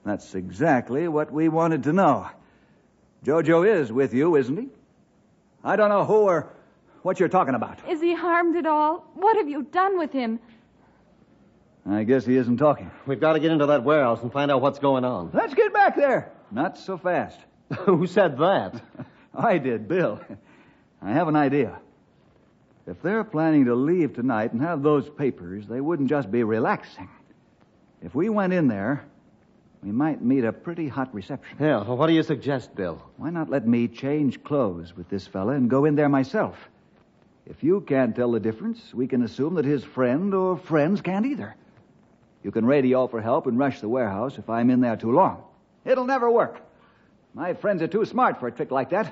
That's 0.08 0.34
exactly 0.34 1.06
what 1.06 1.30
we 1.30 1.50
wanted 1.50 1.82
to 1.82 1.92
know. 1.92 2.30
Jojo 3.24 3.68
is 3.68 3.92
with 3.92 4.14
you, 4.14 4.36
isn't 4.36 4.56
he? 4.56 4.68
I 5.62 5.76
don't 5.76 5.90
know 5.90 6.06
who 6.06 6.22
or 6.22 6.50
what 7.02 7.20
you're 7.20 7.28
talking 7.28 7.54
about. 7.54 7.86
Is 7.86 8.00
he 8.00 8.14
harmed 8.14 8.56
at 8.56 8.64
all? 8.64 9.04
What 9.14 9.36
have 9.36 9.50
you 9.50 9.64
done 9.64 9.98
with 9.98 10.10
him? 10.10 10.40
I 11.86 12.04
guess 12.04 12.24
he 12.24 12.36
isn't 12.36 12.56
talking. 12.56 12.90
We've 13.06 13.20
got 13.20 13.34
to 13.34 13.40
get 13.40 13.50
into 13.50 13.66
that 13.66 13.84
warehouse 13.84 14.22
and 14.22 14.32
find 14.32 14.50
out 14.50 14.62
what's 14.62 14.78
going 14.78 15.04
on. 15.04 15.30
Let's 15.34 15.52
get 15.52 15.74
back 15.74 15.94
there. 15.94 16.32
Not 16.50 16.78
so 16.78 16.96
fast. 16.96 17.38
who 17.80 18.06
said 18.06 18.38
that? 18.38 18.82
I 19.34 19.58
did, 19.58 19.88
Bill. 19.88 20.20
I 21.02 21.12
have 21.12 21.28
an 21.28 21.36
idea. 21.36 21.78
If 22.86 23.02
they're 23.02 23.24
planning 23.24 23.66
to 23.66 23.74
leave 23.74 24.14
tonight 24.14 24.54
and 24.54 24.62
have 24.62 24.82
those 24.82 25.10
papers, 25.10 25.66
they 25.66 25.82
wouldn't 25.82 26.08
just 26.08 26.30
be 26.30 26.44
relaxing. 26.44 27.10
If 28.02 28.14
we 28.14 28.30
went 28.30 28.54
in 28.54 28.68
there, 28.68 29.04
we 29.88 29.92
might 29.92 30.22
meet 30.22 30.44
a 30.44 30.52
pretty 30.52 30.86
hot 30.86 31.14
reception. 31.14 31.56
Yeah, 31.58 31.82
well, 31.82 31.96
what 31.96 32.08
do 32.08 32.12
you 32.12 32.22
suggest, 32.22 32.76
Bill? 32.76 33.02
Why 33.16 33.30
not 33.30 33.48
let 33.48 33.66
me 33.66 33.88
change 33.88 34.44
clothes 34.44 34.94
with 34.94 35.08
this 35.08 35.26
fella 35.26 35.54
and 35.54 35.70
go 35.70 35.86
in 35.86 35.94
there 35.94 36.10
myself? 36.10 36.68
If 37.46 37.64
you 37.64 37.80
can't 37.80 38.14
tell 38.14 38.30
the 38.32 38.38
difference, 38.38 38.92
we 38.92 39.06
can 39.06 39.22
assume 39.22 39.54
that 39.54 39.64
his 39.64 39.82
friend 39.82 40.34
or 40.34 40.58
friends 40.58 41.00
can't 41.00 41.24
either. 41.24 41.56
You 42.44 42.50
can 42.50 42.66
radio 42.66 43.06
for 43.06 43.22
help 43.22 43.46
and 43.46 43.58
rush 43.58 43.80
the 43.80 43.88
warehouse 43.88 44.36
if 44.36 44.50
I'm 44.50 44.68
in 44.68 44.82
there 44.82 44.96
too 44.96 45.12
long. 45.12 45.42
It'll 45.86 46.04
never 46.04 46.30
work. 46.30 46.60
My 47.32 47.54
friends 47.54 47.80
are 47.80 47.88
too 47.88 48.04
smart 48.04 48.40
for 48.40 48.48
a 48.48 48.52
trick 48.52 48.70
like 48.70 48.90
that. 48.90 49.10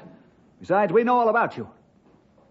Besides, 0.60 0.92
we 0.92 1.04
know 1.04 1.18
all 1.18 1.30
about 1.30 1.56
you. 1.56 1.70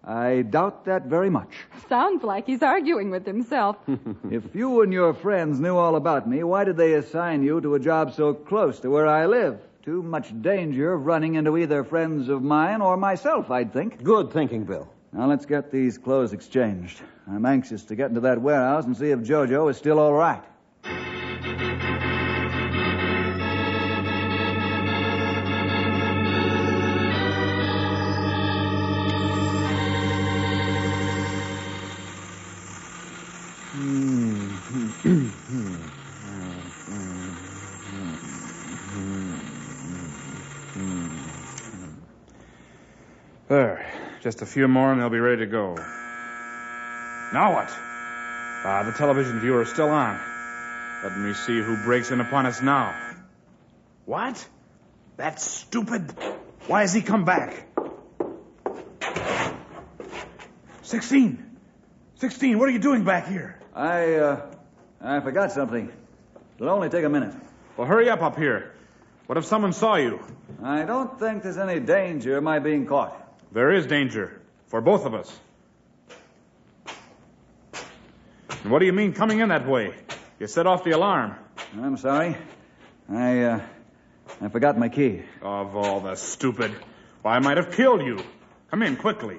I 0.05 0.43
doubt 0.43 0.85
that 0.85 1.07
very 1.07 1.31
much. 1.31 1.49
Sounds 1.89 2.23
like 2.23 2.45
he's 2.45 2.61
arguing 2.61 3.09
with 3.09 3.25
himself. 3.25 3.77
if 4.31 4.43
you 4.53 4.81
and 4.81 4.93
your 4.93 5.13
friends 5.15 5.59
knew 5.59 5.75
all 5.75 5.95
about 5.95 6.29
me, 6.29 6.43
why 6.43 6.63
did 6.63 6.77
they 6.77 6.93
assign 6.93 7.41
you 7.41 7.59
to 7.61 7.73
a 7.73 7.79
job 7.79 8.13
so 8.13 8.33
close 8.33 8.79
to 8.81 8.89
where 8.91 9.07
I 9.07 9.25
live? 9.25 9.59
Too 9.83 10.03
much 10.03 10.39
danger 10.41 10.93
of 10.93 11.05
running 11.05 11.35
into 11.35 11.57
either 11.57 11.83
friends 11.83 12.29
of 12.29 12.43
mine 12.43 12.81
or 12.81 12.97
myself, 12.97 13.49
I'd 13.49 13.73
think. 13.73 14.03
Good 14.03 14.31
thinking, 14.31 14.63
Bill. 14.63 14.87
Now 15.11 15.27
let's 15.27 15.45
get 15.45 15.71
these 15.71 15.97
clothes 15.97 16.33
exchanged. 16.33 17.01
I'm 17.27 17.45
anxious 17.45 17.83
to 17.85 17.95
get 17.95 18.09
into 18.09 18.21
that 18.21 18.41
warehouse 18.41 18.85
and 18.85 18.95
see 18.95 19.09
if 19.09 19.19
Jojo 19.19 19.71
is 19.71 19.77
still 19.77 19.97
all 19.97 20.13
right. 20.13 20.43
There. 43.55 43.89
Just 44.19 44.41
a 44.41 44.45
few 44.45 44.67
more 44.67 44.91
and 44.91 44.99
they'll 44.99 45.09
be 45.09 45.17
ready 45.17 45.45
to 45.45 45.45
go. 45.45 45.75
Now 47.31 47.53
what? 47.53 47.69
Ah, 48.67 48.83
the 48.85 48.91
television 48.91 49.39
viewer 49.39 49.61
is 49.61 49.69
still 49.69 49.87
on. 49.87 50.19
Let 51.01 51.17
me 51.17 51.33
see 51.33 51.61
who 51.61 51.77
breaks 51.85 52.11
in 52.11 52.19
upon 52.19 52.47
us 52.47 52.61
now. 52.61 52.93
What? 54.03 54.45
That 55.15 55.39
stupid. 55.39 56.13
Why 56.67 56.81
has 56.81 56.93
he 56.93 57.01
come 57.01 57.23
back? 57.23 57.65
16. 60.81 61.57
16, 62.15 62.59
what 62.59 62.67
are 62.67 62.73
you 62.73 62.79
doing 62.79 63.05
back 63.05 63.29
here? 63.29 63.57
I, 63.73 64.15
uh, 64.15 64.51
I 64.99 65.21
forgot 65.21 65.53
something. 65.53 65.93
It'll 66.57 66.73
only 66.73 66.89
take 66.89 67.05
a 67.05 67.09
minute. 67.09 67.33
Well, 67.77 67.87
hurry 67.87 68.09
up 68.09 68.21
up 68.21 68.37
here. 68.37 68.73
What 69.27 69.37
if 69.37 69.45
someone 69.45 69.71
saw 69.71 69.95
you? 69.95 70.19
I 70.61 70.83
don't 70.83 71.17
think 71.17 71.41
there's 71.41 71.57
any 71.57 71.79
danger 71.79 72.35
of 72.35 72.43
my 72.43 72.59
being 72.59 72.85
caught. 72.85 73.21
There 73.51 73.71
is 73.71 73.85
danger. 73.87 74.41
For 74.67 74.81
both 74.81 75.05
of 75.05 75.13
us. 75.13 75.39
And 78.63 78.71
what 78.71 78.79
do 78.79 78.85
you 78.85 78.93
mean 78.93 79.13
coming 79.13 79.39
in 79.39 79.49
that 79.49 79.67
way? 79.67 79.93
You 80.39 80.47
set 80.47 80.65
off 80.65 80.83
the 80.83 80.91
alarm. 80.91 81.35
I'm 81.79 81.97
sorry. 81.97 82.35
I, 83.09 83.41
uh, 83.41 83.61
I 84.41 84.49
forgot 84.49 84.77
my 84.77 84.89
key. 84.89 85.21
Of 85.41 85.75
all 85.75 86.01
the 86.01 86.15
stupid. 86.15 86.75
Why, 87.21 87.35
I 87.35 87.39
might 87.39 87.57
have 87.57 87.71
killed 87.71 88.01
you. 88.01 88.19
Come 88.71 88.81
in 88.81 88.97
quickly. 88.97 89.37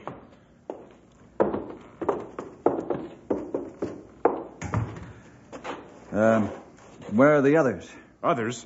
Um, 6.12 6.48
where 7.10 7.36
are 7.36 7.42
the 7.42 7.56
others? 7.58 7.90
Others? 8.22 8.64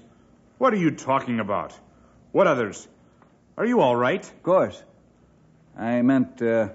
What 0.58 0.72
are 0.72 0.76
you 0.76 0.90
talking 0.90 1.40
about? 1.40 1.72
What 2.32 2.46
others? 2.46 2.86
Are 3.56 3.66
you 3.66 3.80
all 3.80 3.96
right? 3.96 4.22
Of 4.22 4.42
course. 4.42 4.80
I 5.76 6.02
meant, 6.02 6.40
uh, 6.42 6.68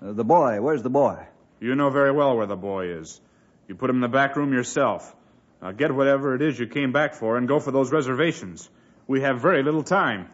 the 0.00 0.24
boy. 0.24 0.60
Where's 0.60 0.82
the 0.82 0.90
boy? 0.90 1.26
You 1.60 1.74
know 1.74 1.90
very 1.90 2.12
well 2.12 2.36
where 2.36 2.46
the 2.46 2.56
boy 2.56 2.98
is. 2.98 3.20
You 3.68 3.74
put 3.74 3.90
him 3.90 3.96
in 3.96 4.02
the 4.02 4.08
back 4.08 4.36
room 4.36 4.52
yourself. 4.52 5.14
Now 5.60 5.72
get 5.72 5.92
whatever 5.92 6.34
it 6.34 6.42
is 6.42 6.58
you 6.58 6.66
came 6.66 6.92
back 6.92 7.14
for 7.14 7.36
and 7.36 7.48
go 7.48 7.58
for 7.58 7.70
those 7.70 7.90
reservations. 7.90 8.68
We 9.06 9.22
have 9.22 9.40
very 9.40 9.62
little 9.62 9.82
time. 9.82 10.28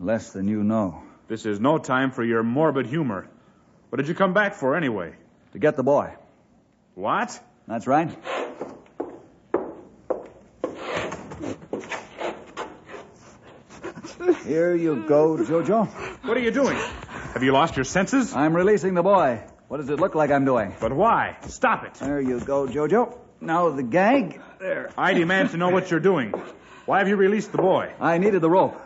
Less 0.00 0.32
than 0.32 0.48
you 0.48 0.64
know. 0.64 1.02
This 1.28 1.46
is 1.46 1.60
no 1.60 1.78
time 1.78 2.10
for 2.10 2.24
your 2.24 2.42
morbid 2.42 2.86
humor. 2.86 3.28
What 3.90 3.98
did 3.98 4.08
you 4.08 4.14
come 4.14 4.32
back 4.32 4.54
for 4.54 4.76
anyway? 4.76 5.14
To 5.52 5.58
get 5.58 5.76
the 5.76 5.84
boy. 5.84 6.14
What? 6.94 7.38
That's 7.68 7.86
right. 7.86 8.10
Here 14.44 14.74
you 14.74 15.04
go, 15.06 15.36
Jojo. 15.36 15.86
What 16.24 16.36
are 16.36 16.40
you 16.40 16.50
doing? 16.50 16.78
Have 17.34 17.42
you 17.42 17.50
lost 17.50 17.74
your 17.74 17.84
senses? 17.84 18.32
I'm 18.32 18.54
releasing 18.54 18.94
the 18.94 19.02
boy. 19.02 19.42
What 19.66 19.78
does 19.78 19.90
it 19.90 19.98
look 19.98 20.14
like 20.14 20.30
I'm 20.30 20.44
doing? 20.44 20.72
But 20.80 20.92
why? 20.92 21.36
Stop 21.48 21.84
it. 21.84 21.94
There 21.94 22.20
you 22.20 22.38
go, 22.38 22.68
Jojo. 22.68 23.18
Now 23.40 23.70
the 23.70 23.82
gag. 23.82 24.40
There. 24.60 24.90
I 24.96 25.14
demand 25.14 25.50
to 25.50 25.56
know 25.56 25.70
what 25.70 25.90
you're 25.90 25.98
doing. 25.98 26.32
Why 26.86 26.98
have 27.00 27.08
you 27.08 27.16
released 27.16 27.50
the 27.50 27.58
boy? 27.58 27.92
I 27.98 28.18
needed 28.18 28.40
the 28.40 28.48
rope. 28.48 28.80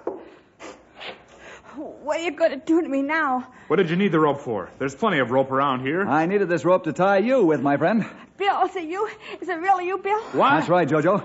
What 1.76 2.20
are 2.20 2.22
you 2.22 2.30
going 2.30 2.52
to 2.52 2.56
do 2.56 2.80
to 2.80 2.88
me 2.88 3.02
now? 3.02 3.46
What 3.66 3.76
did 3.76 3.90
you 3.90 3.96
need 3.96 4.12
the 4.12 4.20
rope 4.20 4.40
for? 4.40 4.70
There's 4.78 4.94
plenty 4.94 5.18
of 5.18 5.30
rope 5.30 5.50
around 5.50 5.82
here. 5.82 6.08
I 6.08 6.24
needed 6.24 6.48
this 6.48 6.64
rope 6.64 6.84
to 6.84 6.94
tie 6.94 7.18
you 7.18 7.44
with, 7.44 7.60
my 7.60 7.76
friend. 7.76 8.06
Bill, 8.38 8.62
is 8.62 8.74
it 8.76 8.84
you? 8.84 9.10
Is 9.42 9.48
it 9.50 9.58
really 9.58 9.88
you, 9.88 9.98
Bill? 9.98 10.20
What? 10.32 10.50
That's 10.52 10.70
right, 10.70 10.88
Jojo. 10.88 11.22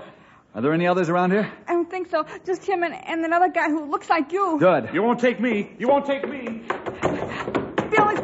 Are 0.54 0.60
there 0.60 0.72
any 0.72 0.86
others 0.86 1.08
around 1.08 1.32
here? 1.32 1.50
I 1.66 1.72
don't 1.72 1.90
think 1.90 2.10
so. 2.10 2.26
Just 2.44 2.64
him 2.64 2.84
and, 2.84 2.94
and 2.94 3.24
another 3.24 3.48
guy 3.48 3.70
who 3.70 3.90
looks 3.90 4.08
like 4.08 4.30
you. 4.30 4.56
Good. 4.60 4.90
You 4.92 5.02
won't 5.02 5.18
take 5.18 5.40
me. 5.40 5.72
You 5.78 5.88
won't 5.88 6.06
take 6.06 6.28
me. 6.28 6.62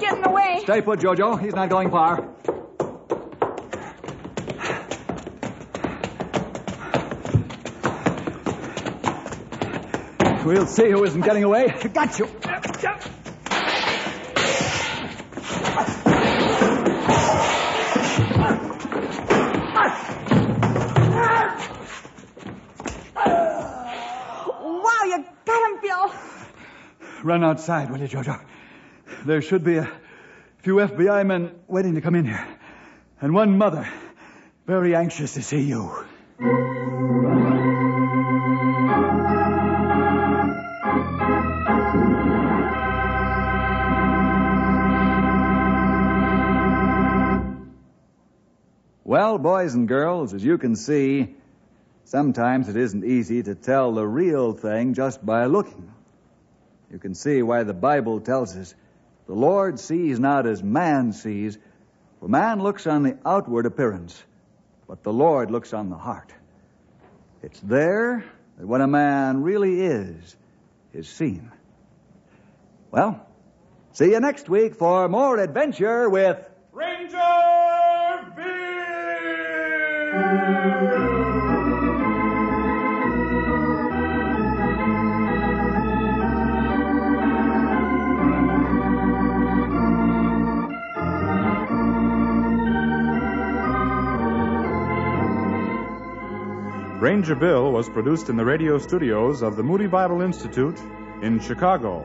Bill 0.01 0.09
is 0.09 0.15
getting 0.15 0.27
away. 0.27 0.61
Stay 0.63 0.81
put, 0.81 1.01
Jojo. 1.01 1.41
He's 1.41 1.55
not 1.55 1.69
going 1.69 1.91
far. 1.91 2.27
We'll 10.45 10.67
see 10.67 10.91
who 10.91 11.05
isn't 11.05 11.21
getting 11.21 11.45
away. 11.45 11.69
Got 11.95 12.19
you. 12.19 12.27
Wow, 24.63 25.05
you 25.05 25.25
got 25.45 25.71
him, 25.71 25.81
Bill. 25.83 26.13
Run 27.23 27.45
outside, 27.45 27.91
will 27.91 27.99
you, 27.99 28.09
Jojo? 28.09 28.41
There 29.25 29.43
should 29.43 29.65
be 29.65 29.77
a 29.77 29.91
few 30.59 30.77
FBI 30.77 31.27
men 31.27 31.53
waiting 31.69 31.95
to 31.97 32.01
come 32.01 32.15
in 32.15 32.25
here. 32.25 32.47
And 33.21 33.35
one 33.35 33.59
mother 33.59 33.87
very 34.67 34.95
anxious 34.95 35.35
to 35.35 35.43
see 35.43 35.61
you. 35.61 35.91
Well, 49.05 49.39
boys 49.39 49.75
and 49.75 49.89
girls, 49.89 50.33
as 50.33 50.43
you 50.43 50.57
can 50.57 50.77
see, 50.77 51.35
sometimes 52.05 52.69
it 52.69 52.77
isn't 52.77 53.05
easy 53.05 53.43
to 53.43 53.55
tell 53.55 53.93
the 53.93 54.07
real 54.07 54.53
thing 54.53 54.95
just 54.95 55.25
by 55.27 55.47
looking. 55.47 55.93
You 56.91 56.99
can 56.99 57.15
see 57.15 57.43
why 57.43 57.65
the 57.65 57.75
Bible 57.75 58.21
tells 58.21 58.57
us 58.57 58.75
the 59.27 59.35
Lord 59.35 59.79
sees 59.79 60.19
not 60.19 60.47
as 60.47 60.63
man 60.63 61.13
sees, 61.13 61.59
for 62.19 62.29
man 62.29 62.61
looks 62.61 62.87
on 62.87 63.03
the 63.03 63.19
outward 63.25 63.67
appearance, 63.67 64.23
but 64.87 65.03
the 65.03 65.13
Lord 65.13 65.51
looks 65.51 65.73
on 65.73 65.89
the 65.89 65.97
heart. 65.97 66.33
It's 67.43 67.61
there 67.61 68.25
that 68.59 68.67
what 68.67 68.81
a 68.81 68.87
man 68.87 69.43
really 69.43 69.81
is, 69.81 70.37
is 70.93 71.09
seen. 71.09 71.51
Well, 72.91 73.25
see 73.93 74.11
you 74.11 74.21
next 74.21 74.49
week 74.49 74.75
for 74.75 75.09
more 75.09 75.39
adventure 75.39 76.11
with 76.11 76.39
Ranger 97.01 97.35
Bill 97.35 97.73
was 97.73 97.89
produced 97.89 98.29
in 98.29 98.37
the 98.37 98.45
radio 98.45 98.77
studios 98.77 99.41
of 99.41 99.57
the 99.57 99.63
Moody 99.63 99.87
Bible 99.87 100.21
Institute 100.21 100.79
in 101.23 101.41
Chicago. 101.41 102.05